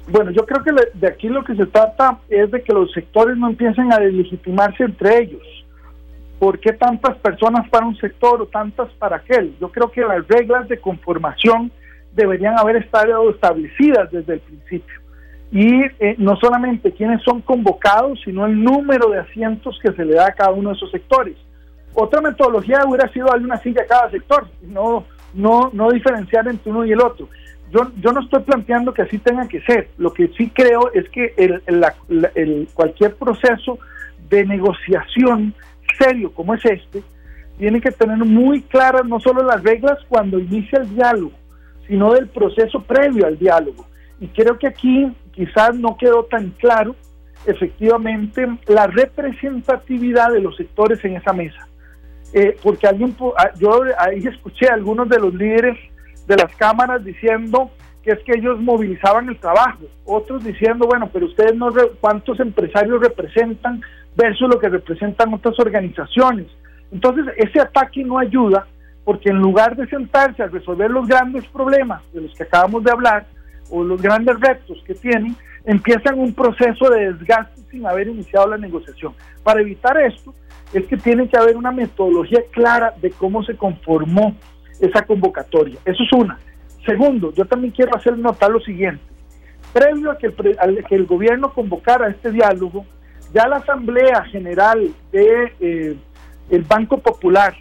[0.08, 3.36] Bueno, yo creo que de aquí lo que se trata es de que los sectores
[3.36, 5.59] no empiecen a deslegitimarse entre ellos
[6.41, 9.55] ¿por qué tantas personas para un sector o tantas para aquel?
[9.61, 11.70] Yo creo que las reglas de conformación
[12.12, 15.01] deberían haber estado establecidas desde el principio.
[15.53, 20.14] Y eh, no solamente quiénes son convocados, sino el número de asientos que se le
[20.14, 21.36] da a cada uno de esos sectores.
[21.93, 26.70] Otra metodología hubiera sido darle una silla a cada sector, no, no, no diferenciar entre
[26.70, 27.28] uno y el otro.
[27.70, 29.91] Yo, yo no estoy planteando que así tenga que ser.
[29.99, 31.62] Lo que sí creo es que el,
[32.34, 33.78] el cualquier proceso
[34.30, 35.55] de negociación
[35.99, 37.03] serio como es este,
[37.59, 41.32] tiene que tener muy claras no solo las reglas cuando inicia el diálogo,
[41.86, 43.86] sino del proceso previo al diálogo.
[44.18, 46.97] Y creo que aquí quizás no quedó tan claro
[47.47, 51.66] efectivamente la representatividad de los sectores en esa mesa.
[52.32, 55.76] Eh, porque alguien, ah, yo ahí escuché a algunos de los líderes
[56.26, 57.70] de las cámaras diciendo
[58.03, 61.70] que es que ellos movilizaban el trabajo, otros diciendo, bueno, pero ustedes no,
[62.01, 63.82] ¿cuántos empresarios representan?
[64.16, 66.46] Versus lo que representan otras organizaciones.
[66.92, 68.66] Entonces, ese ataque no ayuda
[69.04, 72.90] porque en lugar de sentarse a resolver los grandes problemas de los que acabamos de
[72.90, 73.26] hablar
[73.70, 78.58] o los grandes retos que tienen, empiezan un proceso de desgaste sin haber iniciado la
[78.58, 79.14] negociación.
[79.42, 80.34] Para evitar esto,
[80.72, 84.36] es que tiene que haber una metodología clara de cómo se conformó
[84.80, 85.78] esa convocatoria.
[85.84, 86.38] Eso es una.
[86.86, 89.02] Segundo, yo también quiero hacer notar lo siguiente.
[89.72, 92.84] Previo a que el, a que el gobierno convocara este diálogo,
[93.32, 95.96] ya la Asamblea General de eh,
[96.50, 97.54] el Banco Popular,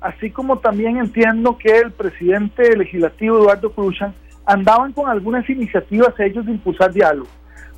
[0.00, 4.14] así como también entiendo que el presidente legislativo Eduardo Cruzan
[4.44, 7.28] andaban con algunas iniciativas ellos de impulsar diálogo.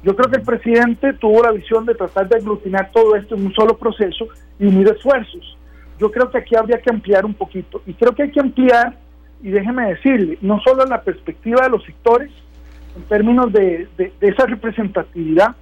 [0.03, 3.47] Yo creo que el presidente tuvo la visión de tratar de aglutinar todo esto en
[3.47, 4.27] un solo proceso
[4.59, 5.57] y unir esfuerzos.
[5.99, 8.95] Yo creo que aquí habría que ampliar un poquito y creo que hay que ampliar,
[9.43, 12.31] y déjeme decirle, no solo la perspectiva de los sectores
[12.97, 13.89] en términos de
[14.21, 15.57] esa representatividad,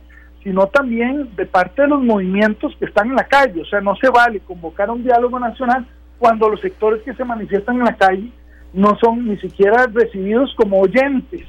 [0.46, 3.62] sino también de parte de los movimientos que están en la calle.
[3.62, 5.84] O sea, no se vale convocar un diálogo nacional
[6.20, 8.30] cuando los sectores que se manifiestan en la calle
[8.72, 11.48] no son ni siquiera recibidos como oyentes,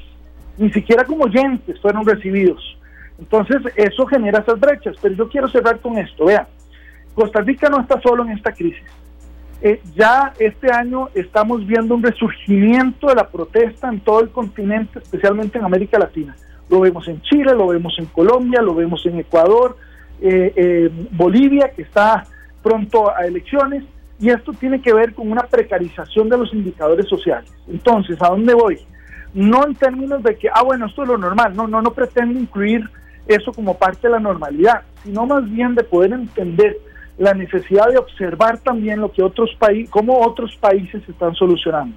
[0.57, 2.75] ni siquiera como oyentes fueron recibidos.
[3.19, 4.95] Entonces, eso genera esas brechas.
[4.99, 6.25] Pero yo quiero cerrar con esto.
[6.25, 6.47] Vean,
[7.13, 8.81] Costa Rica no está solo en esta crisis.
[9.61, 14.97] Eh, ya este año estamos viendo un resurgimiento de la protesta en todo el continente,
[14.97, 16.35] especialmente en América Latina.
[16.69, 19.77] Lo vemos en Chile, lo vemos en Colombia, lo vemos en Ecuador,
[20.21, 22.25] eh, eh, Bolivia, que está
[22.61, 23.83] pronto a elecciones,
[24.19, 27.51] y esto tiene que ver con una precarización de los indicadores sociales.
[27.67, 28.79] Entonces, ¿a dónde voy?
[29.33, 32.39] No en términos de que, ah, bueno, esto es lo normal, no, no, no pretendo
[32.39, 32.89] incluir
[33.27, 36.77] eso como parte de la normalidad, sino más bien de poder entender
[37.17, 41.95] la necesidad de observar también lo que otros países, cómo otros países están solucionando.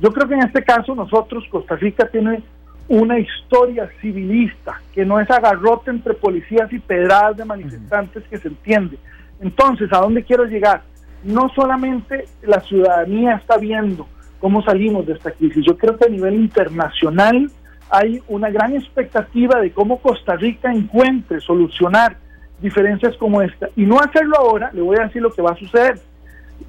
[0.00, 2.42] Yo creo que en este caso nosotros, Costa Rica tiene
[2.90, 8.48] una historia civilista, que no es agarrote entre policías y pedradas de manifestantes que se
[8.48, 8.98] entiende.
[9.40, 10.82] Entonces, ¿a dónde quiero llegar?
[11.22, 14.08] No solamente la ciudadanía está viendo
[14.40, 17.48] cómo salimos de esta crisis, yo creo que a nivel internacional
[17.90, 22.16] hay una gran expectativa de cómo Costa Rica encuentre solucionar
[22.60, 23.68] diferencias como esta.
[23.76, 26.00] Y no hacerlo ahora, le voy a decir lo que va a suceder.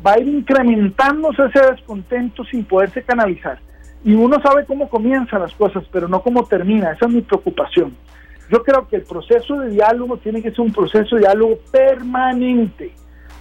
[0.06, 3.58] Va a ir incrementándose ese descontento sin poderse canalizar
[4.04, 6.92] y uno sabe cómo comienzan las cosas, pero no cómo termina.
[6.92, 7.96] Esa es mi preocupación.
[8.50, 12.92] Yo creo que el proceso de diálogo tiene que ser un proceso de diálogo permanente.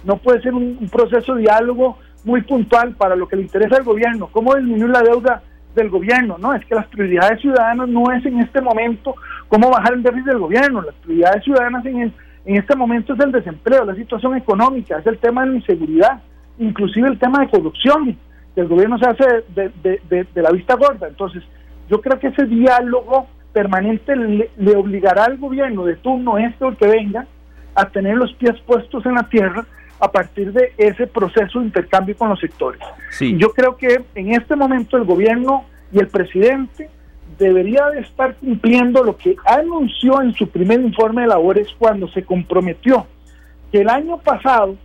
[0.03, 3.83] No puede ser un, proceso de diálogo muy puntual para lo que le interesa al
[3.83, 4.29] gobierno.
[4.31, 5.41] ¿Cómo disminuir la deuda
[5.75, 6.37] del gobierno?
[6.37, 9.15] No, es que las prioridades ciudadanas no es en este momento
[9.47, 10.81] cómo bajar el déficit del gobierno.
[10.81, 12.13] Las prioridades ciudadanas en,
[12.45, 16.21] en este momento es el desempleo, la situación económica, es el tema de la inseguridad,
[16.59, 18.17] inclusive el tema de corrupción
[18.55, 21.07] el gobierno se hace de, la vista gorda.
[21.07, 21.43] Entonces,
[21.89, 26.77] yo creo que ese diálogo permanente le, obligará al gobierno de turno, este o el
[26.77, 27.27] que venga,
[27.75, 29.65] a tener los pies puestos en la tierra
[29.99, 32.81] a partir de ese proceso de intercambio con los sectores.
[33.19, 36.89] Yo creo que en este momento el gobierno y el presidente
[37.37, 42.23] debería de estar cumpliendo lo que anunció en su primer informe de labores cuando se
[42.23, 43.05] comprometió
[43.71, 44.75] que el año pasado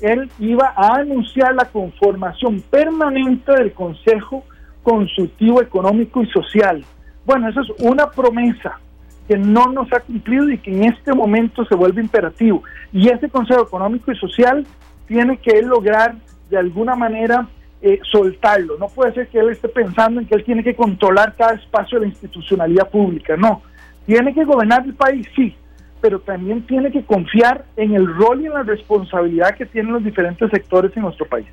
[0.00, 4.44] él iba a anunciar la conformación permanente del Consejo
[4.82, 6.84] Consultivo Económico y Social.
[7.24, 8.78] Bueno, eso es una promesa
[9.26, 12.62] que no nos ha cumplido y que en este momento se vuelve imperativo.
[12.92, 14.66] Y ese Consejo Económico y Social
[15.08, 16.14] tiene que lograr
[16.50, 17.48] de alguna manera
[17.82, 18.78] eh, soltarlo.
[18.78, 21.98] No puede ser que él esté pensando en que él tiene que controlar cada espacio
[21.98, 23.36] de la institucionalidad pública.
[23.36, 23.62] No,
[24.06, 25.56] tiene que gobernar el país, sí,
[26.00, 30.04] pero también tiene que confiar en el rol y en la responsabilidad que tienen los
[30.04, 31.46] diferentes sectores en nuestro país.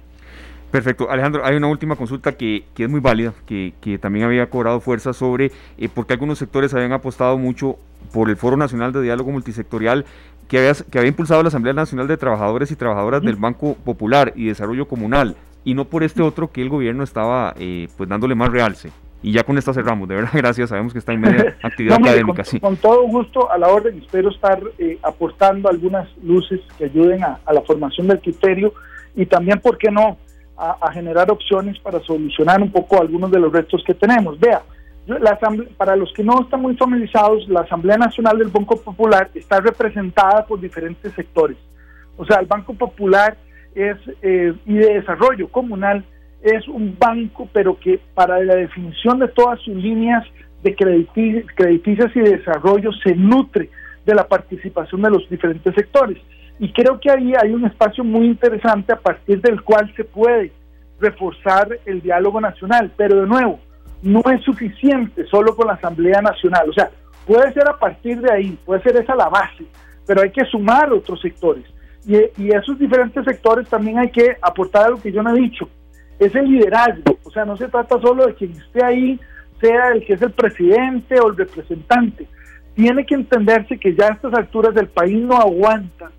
[0.73, 1.07] Perfecto.
[1.11, 5.51] Alejandro, hay una última consulta que, es muy válida, que, también había cobrado fuerza sobre
[5.77, 7.77] eh, por qué algunos sectores habían apostado mucho
[8.11, 10.05] por el Foro Nacional de Diálogo Multisectorial
[10.47, 14.33] que había, que había impulsado la Asamblea Nacional de Trabajadores y Trabajadoras del Banco Popular
[14.35, 18.33] y Desarrollo Comunal, y no por este otro que el gobierno estaba eh, pues dándole
[18.33, 18.91] más realce.
[19.24, 22.43] Y ya con esta cerramos, de verdad, gracias, sabemos que está en media actividad académica.
[22.43, 27.24] Con, con, todo gusto, a la orden, espero estar eh, aportando algunas luces que ayuden
[27.24, 28.74] a, a la formación del criterio
[29.15, 30.17] y también, ¿por qué no?,
[30.57, 34.39] a, generar opciones para solucionar un poco algunos de los retos que tenemos.
[34.39, 34.61] Vea,
[35.07, 35.38] la
[35.78, 40.45] para los que no están muy familiarizados, la Asamblea Nacional del Banco Popular está representada
[40.45, 41.57] por diferentes sectores.
[42.17, 43.36] O sea, el Banco Popular
[43.76, 46.05] es eh, y de desarrollo comunal
[46.43, 50.25] es un banco, pero que para la definición de todas sus líneas
[50.61, 53.69] de crediticias y de desarrollo se nutre
[54.05, 56.17] de la participación de los diferentes sectores.
[56.59, 60.51] Y creo que ahí hay un espacio muy interesante a partir del cual se puede
[60.99, 62.91] reforzar el diálogo nacional.
[62.95, 63.59] Pero de nuevo,
[64.01, 66.69] no es suficiente solo con la Asamblea Nacional.
[66.69, 66.89] O sea,
[67.25, 69.63] puede ser a partir de ahí, puede ser esa la base,
[70.05, 71.63] pero hay que sumar otros sectores.
[72.05, 75.39] Y, y esos diferentes sectores también hay que aportar a lo que yo no he
[75.39, 75.69] dicho,
[76.26, 77.17] es el liderazgo.
[77.24, 79.19] O sea, no se trata solo de quien esté ahí,
[79.59, 82.28] sea el que es el presidente o el representante.
[82.76, 86.11] Tiene que entenderse que ya a estas alturas del país no aguanta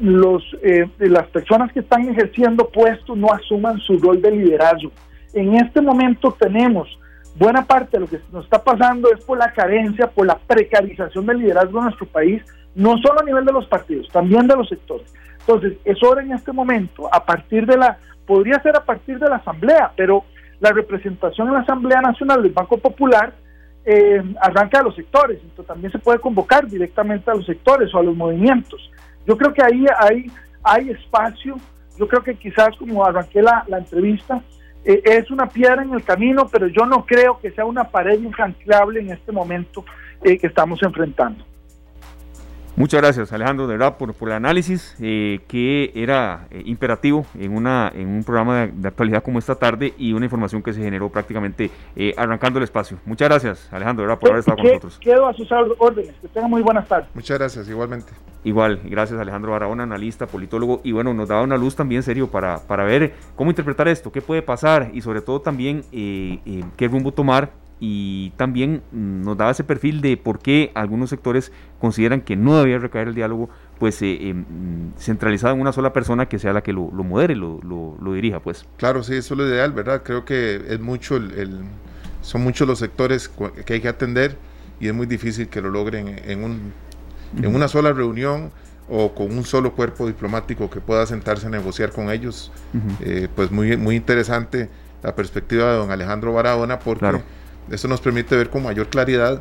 [0.00, 4.90] los, eh, las personas que están ejerciendo puestos no asuman su rol de liderazgo.
[5.32, 6.88] En este momento tenemos
[7.36, 11.26] buena parte de lo que nos está pasando es por la carencia, por la precarización
[11.26, 12.42] del liderazgo en nuestro país,
[12.74, 15.12] no solo a nivel de los partidos, también de los sectores.
[15.40, 17.98] Entonces, es hora en este momento, a partir de la,
[18.28, 20.24] podría ser a partir de la Asamblea, pero
[20.60, 23.32] la representación en la Asamblea Nacional del Banco Popular
[23.86, 27.98] eh, arranca a los sectores, entonces también se puede convocar directamente a los sectores o
[27.98, 28.90] a los movimientos.
[29.26, 29.86] Yo creo que ahí
[30.62, 31.56] hay, espacio,
[31.98, 34.42] yo creo que quizás como arranqué la, entrevista,
[34.84, 38.20] eh, es una piedra en el camino, pero yo no creo que sea una pared
[38.20, 39.86] infranqueable en este momento
[40.22, 41.47] eh, que estamos enfrentando.
[42.78, 47.56] Muchas gracias Alejandro de verdad por, por el análisis eh, que era eh, imperativo en,
[47.56, 51.08] una, en un programa de, actualidad como esta tarde y una información que se generó
[51.08, 52.98] prácticamente eh, arrancando el espacio.
[53.04, 54.98] Muchas gracias Alejandro de verdad por haber estado con nosotros.
[55.00, 57.08] Quedo a sus órdenes, que tengan muy buenas tardes.
[57.14, 58.12] Muchas gracias, igualmente.
[58.44, 62.60] Igual, gracias Alejandro Barahona, analista, politólogo y bueno, nos da una luz también serio para,
[62.60, 67.50] para ver cómo interpretar esto, qué puede pasar y sobre todo también qué rumbo tomar
[67.80, 72.58] y también mm, nos daba ese perfil de por qué algunos sectores consideran que no
[72.58, 73.48] debía recaer el diálogo
[73.78, 77.36] pues eh, eh, mm, centralizado en una sola persona que sea la que lo, modere,
[77.36, 78.66] lo, lo, dirija pues.
[78.76, 80.02] Claro, sí, eso es lo ideal, ¿verdad?
[80.02, 81.60] Creo que es mucho el,
[82.22, 83.28] son muchos los sectores
[83.64, 84.36] que hay que atender
[84.80, 86.72] y es muy difícil que lo logren en, un,
[87.40, 88.50] en una sola reunión
[88.88, 92.50] o con un solo cuerpo diplomático que pueda sentarse a negociar con ellos.
[93.00, 94.68] Eh, pues muy, muy interesante
[95.02, 97.00] la perspectiva de don Alejandro Barahona porque...
[97.00, 97.22] Claro
[97.70, 99.40] esto nos permite ver con mayor claridad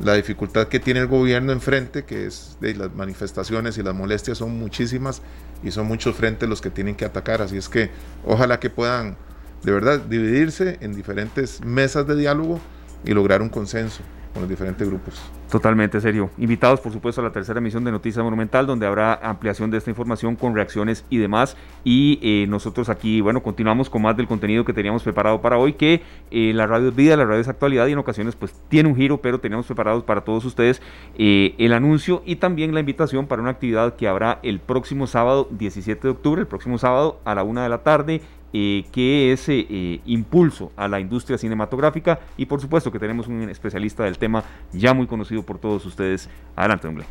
[0.00, 4.38] la dificultad que tiene el gobierno enfrente, que es de las manifestaciones y las molestias
[4.38, 5.22] son muchísimas
[5.64, 7.42] y son muchos frentes los que tienen que atacar.
[7.42, 7.90] Así es que
[8.24, 9.16] ojalá que puedan
[9.64, 12.60] de verdad dividirse en diferentes mesas de diálogo
[13.04, 14.02] y lograr un consenso
[14.38, 15.20] con los diferentes grupos.
[15.50, 16.30] Totalmente serio.
[16.38, 19.90] Invitados, por supuesto, a la tercera emisión de Noticias Monumental, donde habrá ampliación de esta
[19.90, 21.56] información con reacciones y demás.
[21.84, 25.72] Y eh, nosotros aquí, bueno, continuamos con más del contenido que teníamos preparado para hoy,
[25.72, 28.88] que eh, la radio es vida, la radio es actualidad y en ocasiones pues tiene
[28.88, 30.80] un giro, pero tenemos preparados para todos ustedes
[31.16, 35.48] eh, el anuncio y también la invitación para una actividad que habrá el próximo sábado
[35.50, 38.20] 17 de octubre, el próximo sábado a la una de la tarde
[38.52, 43.48] eh, que es eh, impulso a la industria cinematográfica y por supuesto que tenemos un
[43.50, 46.28] especialista del tema ya muy conocido por todos ustedes.
[46.56, 47.04] Adelante, hombre.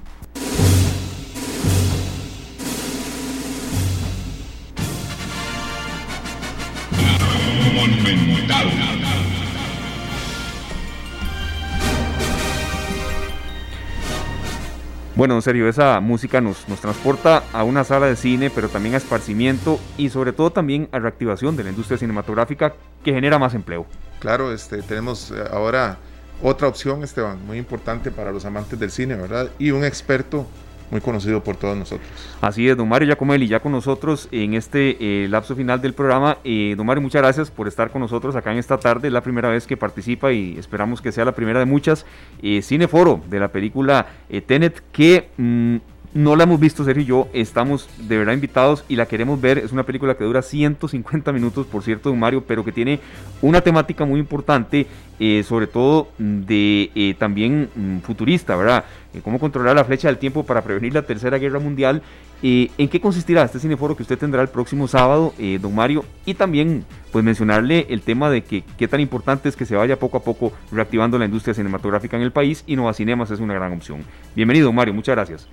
[15.18, 18.94] Bueno, en serio, esa música nos, nos transporta a una sala de cine, pero también
[18.94, 23.56] a esparcimiento y sobre todo también a reactivación de la industria cinematográfica que genera más
[23.56, 23.88] empleo.
[24.20, 25.98] Claro, este, tenemos eh, ahora
[26.44, 29.50] otra opción, Esteban, muy importante para los amantes del cine, ¿verdad?
[29.58, 30.46] Y un experto
[30.92, 32.08] muy conocido por todos nosotros.
[32.42, 36.38] Así es, don Mario Giacomelli, ya con nosotros en este eh, lapso final del programa.
[36.44, 39.08] Eh, don Mario, muchas gracias por estar con nosotros acá en esta tarde.
[39.08, 42.06] Es la primera vez que participa y esperamos que sea la primera de muchas.
[42.42, 45.78] Eh, Cineforo de la película eh, Tenet, que mm,
[46.18, 47.30] no la hemos visto, Sergio y yo.
[47.32, 49.60] Estamos de verdad invitados y la queremos ver.
[49.60, 53.00] Es una película que dura 150 minutos, por cierto, don Mario, pero que tiene
[53.44, 54.88] una temática muy importante,
[55.20, 58.86] eh, sobre todo de eh, también mm, futurista, ¿verdad?
[59.14, 62.02] Eh, cómo controlar la flecha del tiempo para prevenir la Tercera Guerra Mundial.
[62.42, 66.06] ¿En qué consistirá este cineforo que usted tendrá el próximo sábado, don Mario?
[66.24, 69.98] Y también, pues mencionarle el tema de que qué tan importante es que se vaya
[69.98, 73.56] poco a poco reactivando la industria cinematográfica en el país y Nova Cinemas es una
[73.56, 74.04] gran opción.
[74.36, 75.48] Bienvenido, Mario, muchas gracias.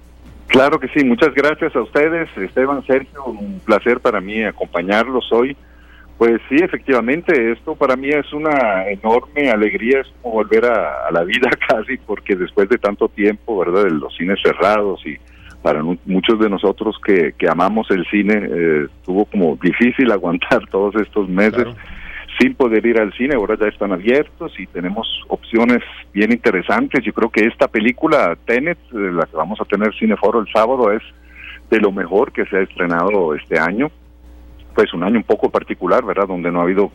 [0.55, 5.57] Claro que sí, muchas gracias a ustedes, Esteban, Sergio, un placer para mí acompañarlos hoy.
[6.17, 11.25] Pues sí, efectivamente, esto para mí es una enorme alegría, es como volver a, la
[11.25, 15.17] vida casi, porque después de tanto tiempo, ¿verdad?, de los cines cerrados y
[15.61, 20.95] para muchos de nosotros que, que amamos el cine, eh, estuvo como difícil aguantar todos
[21.03, 21.67] estos meses
[22.39, 25.83] sin poder ir al cine, ahora ya están abiertos y tenemos opciones
[26.13, 27.05] bien interesantes.
[27.05, 31.03] Yo creo que esta película, Tenet, la que vamos a tener Cineforo el sábado, es
[31.71, 33.91] de lo mejor que se ha estrenado este año.
[34.75, 36.27] Pues un año un poco particular, ¿verdad?
[36.27, 36.91] Donde no ha habido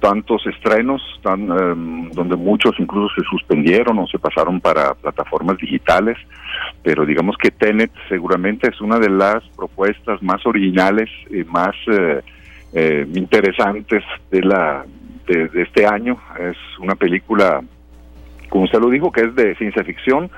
[0.00, 6.16] tantos estrenos, tan, em, donde muchos incluso se suspendieron o se pasaron para plataformas digitales,
[6.82, 12.22] pero digamos que Tenet seguramente es una de las propuestas más originales y más eh,
[12.72, 14.84] eh, interesantes de la
[15.26, 16.18] de, de este año.
[16.38, 17.60] Es una película,
[18.48, 20.30] como usted lo dijo, que es de ciencia ficción,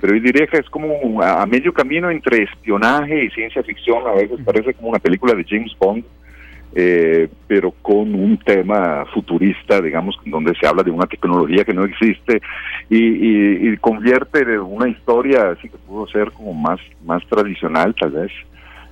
[0.00, 4.06] pero yo diría que es como a, a medio camino entre espionaje y ciencia ficción.
[4.06, 6.04] A veces parece como una película de James Bond,
[6.74, 11.84] eh, pero con un tema futurista, digamos, donde se habla de una tecnología que no
[11.84, 12.40] existe
[12.88, 17.94] y, y, y convierte de una historia así que pudo ser como más, más tradicional,
[17.94, 18.32] tal vez.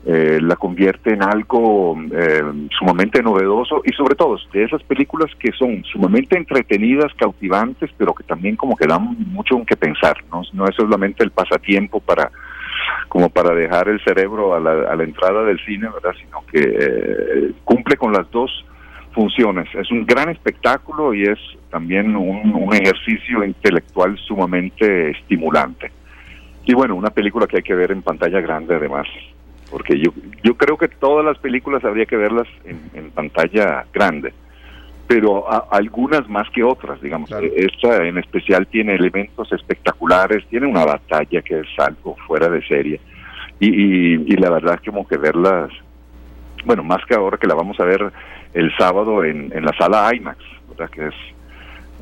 [0.06, 2.42] Eh, la convierte en algo eh,
[2.78, 8.24] sumamente novedoso y sobre todo de esas películas que son sumamente entretenidas, cautivantes, pero que
[8.24, 12.30] también como que dan mucho en que pensar, no, no es solamente el pasatiempo para
[13.08, 16.14] como para dejar el cerebro a la, a la entrada del cine, ¿verdad?
[16.18, 18.64] Sino que eh, cumple con las dos
[19.12, 19.68] funciones.
[19.74, 21.38] Es un gran espectáculo y es
[21.70, 25.90] también un, un ejercicio intelectual sumamente estimulante.
[26.64, 29.06] Y bueno, una película que hay que ver en pantalla grande además,
[29.70, 30.10] porque yo,
[30.42, 34.32] yo creo que todas las películas habría que verlas en, en pantalla grande,
[35.06, 37.30] pero a- algunas más que otras, digamos.
[37.32, 42.62] Eh, Esta en especial tiene elementos espectaculares, tiene una batalla que es algo fuera de
[42.66, 43.00] serie.
[43.58, 45.70] Y, y, y la verdad es como que verlas,
[46.64, 48.10] bueno, más que ahora que la vamos a ver
[48.54, 50.38] el sábado en, en la sala IMAX,
[50.70, 50.90] ¿verdad?
[50.90, 51.14] Que es,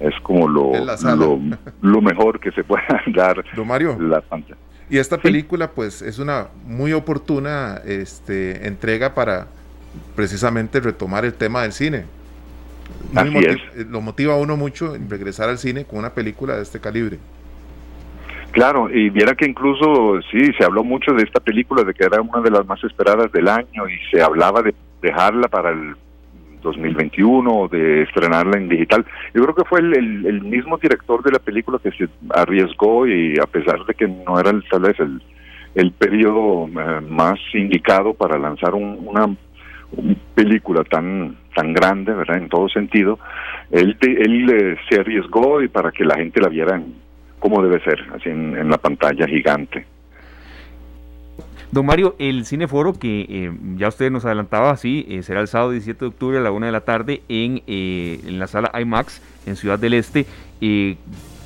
[0.01, 0.73] es como lo,
[1.19, 1.39] lo,
[1.83, 3.97] lo mejor que se pueda dar Don Mario.
[4.01, 4.57] la pantalla.
[4.91, 9.47] Y esta película, pues, es una muy oportuna este, entrega para
[10.17, 12.05] precisamente retomar el tema del cine.
[13.15, 16.57] Así motiv- eh, Lo motiva a uno mucho en regresar al cine con una película
[16.57, 17.19] de este calibre.
[18.51, 22.23] Claro, y viera que incluso sí, se habló mucho de esta película, de que era
[22.23, 25.95] una de las más esperadas del año y se hablaba de dejarla para el
[26.63, 29.05] 2021 o de estrenarla en digital.
[29.35, 29.95] Yo creo que fue el,
[30.27, 34.39] el- mismo director de la película que se arriesgó y a pesar de que no
[34.41, 35.21] era tal vez el,
[35.75, 39.27] el periodo eh, más indicado para lanzar un- una
[40.35, 42.37] película tan tan grande, ¿verdad?
[42.39, 43.19] En todo sentido,
[43.71, 46.81] él, él eh, se arriesgó y para que la gente la viera
[47.41, 49.85] como debe ser, así en la pantalla gigante.
[51.71, 55.73] Don Mario, el Cineforo que eh, ya usted nos adelantaba, sí, eh, será el sábado
[55.73, 59.21] 17 de octubre a la una de la tarde en, eh, en la sala IMAX
[59.47, 60.25] en Ciudad del Este.
[60.63, 60.97] Eh,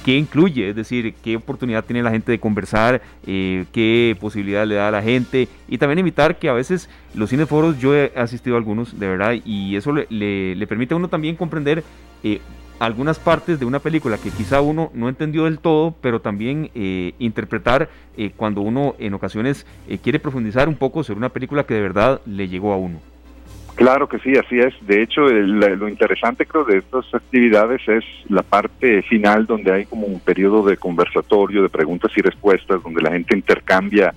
[0.04, 0.68] ¿Qué incluye?
[0.70, 3.00] Es decir, ¿qué oportunidad tiene la gente de conversar?
[3.24, 5.46] ¿Qué posibilidad le da a la gente?
[5.68, 9.34] Y también invitar que a veces los cineforos, yo he asistido a algunos, de verdad,
[9.44, 11.84] y eso le, le- permite a uno también comprender
[12.78, 17.14] algunas partes de una película que quizá uno no entendió del todo, pero también eh,
[17.18, 21.74] interpretar eh, cuando uno en ocasiones eh, quiere profundizar un poco sobre una película que
[21.74, 23.00] de verdad le llegó a uno.
[23.74, 24.74] Claro que sí, así es.
[24.86, 30.06] De hecho, lo interesante creo de estas actividades es la parte final donde hay como
[30.06, 34.12] un periodo de conversatorio, de preguntas y respuestas, donde la gente intercambia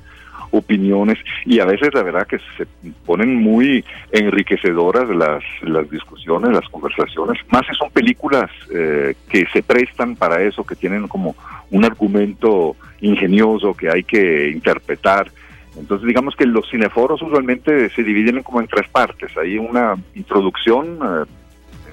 [0.57, 2.65] opiniones y a veces la verdad que se
[3.05, 9.63] ponen muy enriquecedoras las, las discusiones, las conversaciones, más si son películas eh, que se
[9.63, 11.35] prestan para eso, que tienen como
[11.71, 15.31] un argumento ingenioso que hay que interpretar.
[15.77, 19.35] Entonces digamos que los cineforos usualmente se dividen como en tres partes.
[19.37, 21.25] Hay una introducción, eh,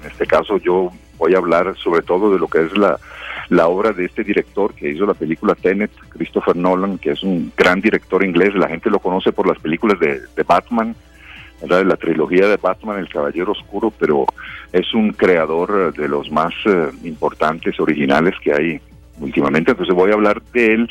[0.03, 2.99] en este caso yo voy a hablar sobre todo de lo que es la,
[3.49, 7.51] la obra de este director que hizo la película Tenet, Christopher Nolan, que es un
[7.55, 8.55] gran director inglés.
[8.55, 10.95] La gente lo conoce por las películas de, Batman,
[11.61, 14.25] de la trilogía de Batman, El Caballero Oscuro, pero
[14.71, 18.81] es un creador de los más eh, importantes, originales que hay
[19.19, 19.71] últimamente.
[19.71, 20.89] Entonces voy a hablar de él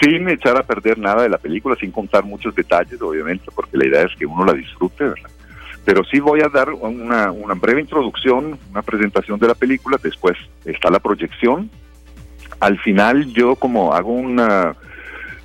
[0.00, 3.86] sin echar a perder nada de la película, sin contar muchos detalles, obviamente, porque la
[3.86, 5.30] idea es que uno la disfrute, ¿verdad?
[5.84, 10.36] Pero sí voy a dar una, una breve introducción, una presentación de la película, después
[10.64, 11.70] está la proyección.
[12.60, 14.76] Al final yo como hago una,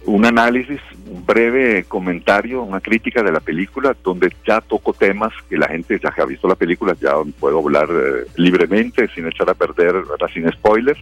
[0.05, 5.57] un análisis, un breve comentario, una crítica de la película, donde ya toco temas que
[5.57, 9.49] la gente ya que ha visto la película, ya puedo hablar eh, libremente, sin echar
[9.49, 10.29] a perder, ¿verdad?
[10.33, 10.99] sin spoilers.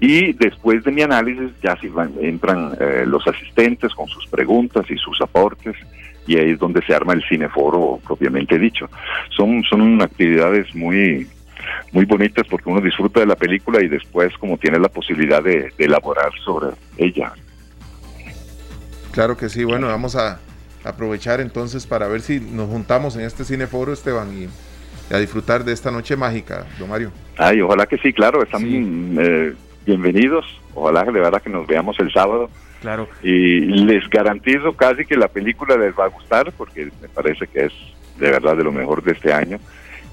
[0.00, 4.84] Y después de mi análisis ya si van, entran eh, los asistentes con sus preguntas
[4.90, 5.76] y sus aportes
[6.28, 8.88] y ahí es donde se arma el cineforo propiamente dicho.
[9.34, 11.26] Son, son actividades muy,
[11.90, 15.72] muy bonitas porque uno disfruta de la película y después como tiene la posibilidad de,
[15.76, 16.68] de elaborar sobre
[16.98, 17.32] ella.
[19.12, 20.38] Claro que sí, bueno, vamos a
[20.84, 24.44] aprovechar entonces para ver si nos juntamos en este cineforo, Esteban, y,
[25.10, 27.10] y a disfrutar de esta noche mágica, don Mario.
[27.38, 29.16] Ay, ojalá que sí, claro, están sí.
[29.18, 29.54] eh,
[29.86, 30.44] bienvenidos.
[30.74, 32.50] Ojalá de verdad que nos veamos el sábado.
[32.80, 33.08] Claro.
[33.22, 37.66] Y les garantizo casi que la película les va a gustar porque me parece que
[37.66, 37.72] es
[38.18, 39.58] de verdad de lo mejor de este año.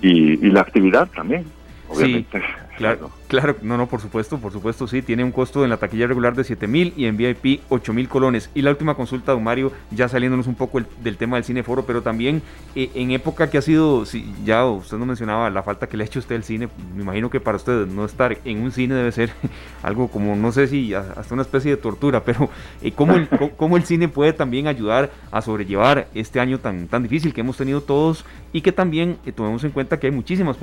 [0.01, 1.45] Y, y la actividad también,
[1.87, 2.39] obviamente.
[2.39, 2.45] Sí,
[2.77, 6.07] claro, claro, no, no, por supuesto, por supuesto, sí, tiene un costo en la taquilla
[6.07, 8.49] regular de 7 mil y en VIP 8 mil colones.
[8.53, 11.85] Y la última consulta, don Mario, ya saliéndonos un poco el, del tema del cineforo,
[11.85, 12.41] pero también
[12.75, 16.03] eh, en época que ha sido, sí, ya usted nos mencionaba la falta que le
[16.03, 18.95] ha hecho usted al cine, me imagino que para usted no estar en un cine
[18.95, 19.31] debe ser
[19.83, 22.49] algo como, no sé si hasta una especie de tortura, pero
[22.81, 23.27] eh, ¿cómo, el,
[23.57, 27.57] ¿cómo el cine puede también ayudar a sobrellevar este año tan, tan difícil que hemos
[27.57, 30.57] tenido todos y que también eh, tomemos en cuenta que hay muchísimas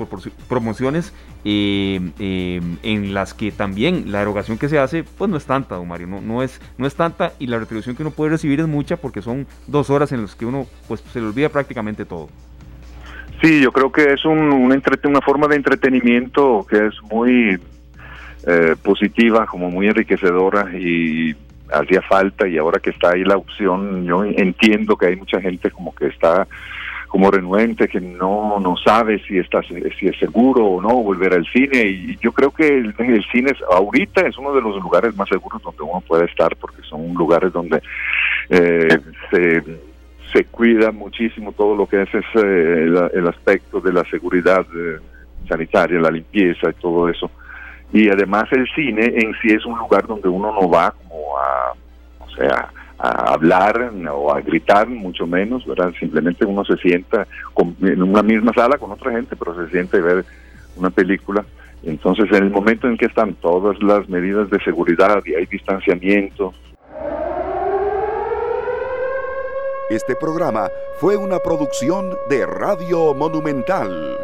[0.47, 1.13] promociones
[1.45, 5.75] eh, eh, en las que también la erogación que se hace pues no es tanta,
[5.75, 8.59] don Mario, no, no, es, no es tanta y la retribución que uno puede recibir
[8.59, 12.05] es mucha porque son dos horas en las que uno pues se le olvida prácticamente
[12.05, 12.29] todo.
[13.41, 17.59] Sí, yo creo que es un, un entrete, una forma de entretenimiento que es muy
[18.45, 21.35] eh, positiva, como muy enriquecedora y
[21.71, 25.71] hacía falta y ahora que está ahí la opción, yo entiendo que hay mucha gente
[25.71, 26.47] como que está
[27.13, 31.45] como renuente, que no, no sabe si, está, si es seguro o no volver al
[31.45, 31.83] cine.
[31.83, 32.95] Y yo creo que el,
[33.31, 37.13] cine ahorita es uno de los lugares más seguros donde uno puede estar, porque son
[37.13, 37.83] lugares donde
[38.49, 38.99] eh,
[39.29, 39.63] se,
[40.33, 44.97] se cuida muchísimo todo lo que es el, el, aspecto de la seguridad eh,
[45.47, 47.29] sanitaria, la limpieza y todo eso.
[47.91, 51.73] Y además el cine en sí es un lugar donde uno no va como a,
[52.21, 52.71] o sea,
[53.03, 55.91] a hablar o a gritar, mucho menos, ¿verdad?
[55.99, 59.99] Simplemente uno se sienta con, en una misma sala con otra gente, pero se siente
[59.99, 60.23] ver
[60.77, 61.43] una película.
[61.83, 66.53] Entonces, en el momento en que están todas las medidas de seguridad y hay distanciamiento.
[69.89, 70.69] Este programa
[71.01, 74.17] fue una producción de Radio Monumental.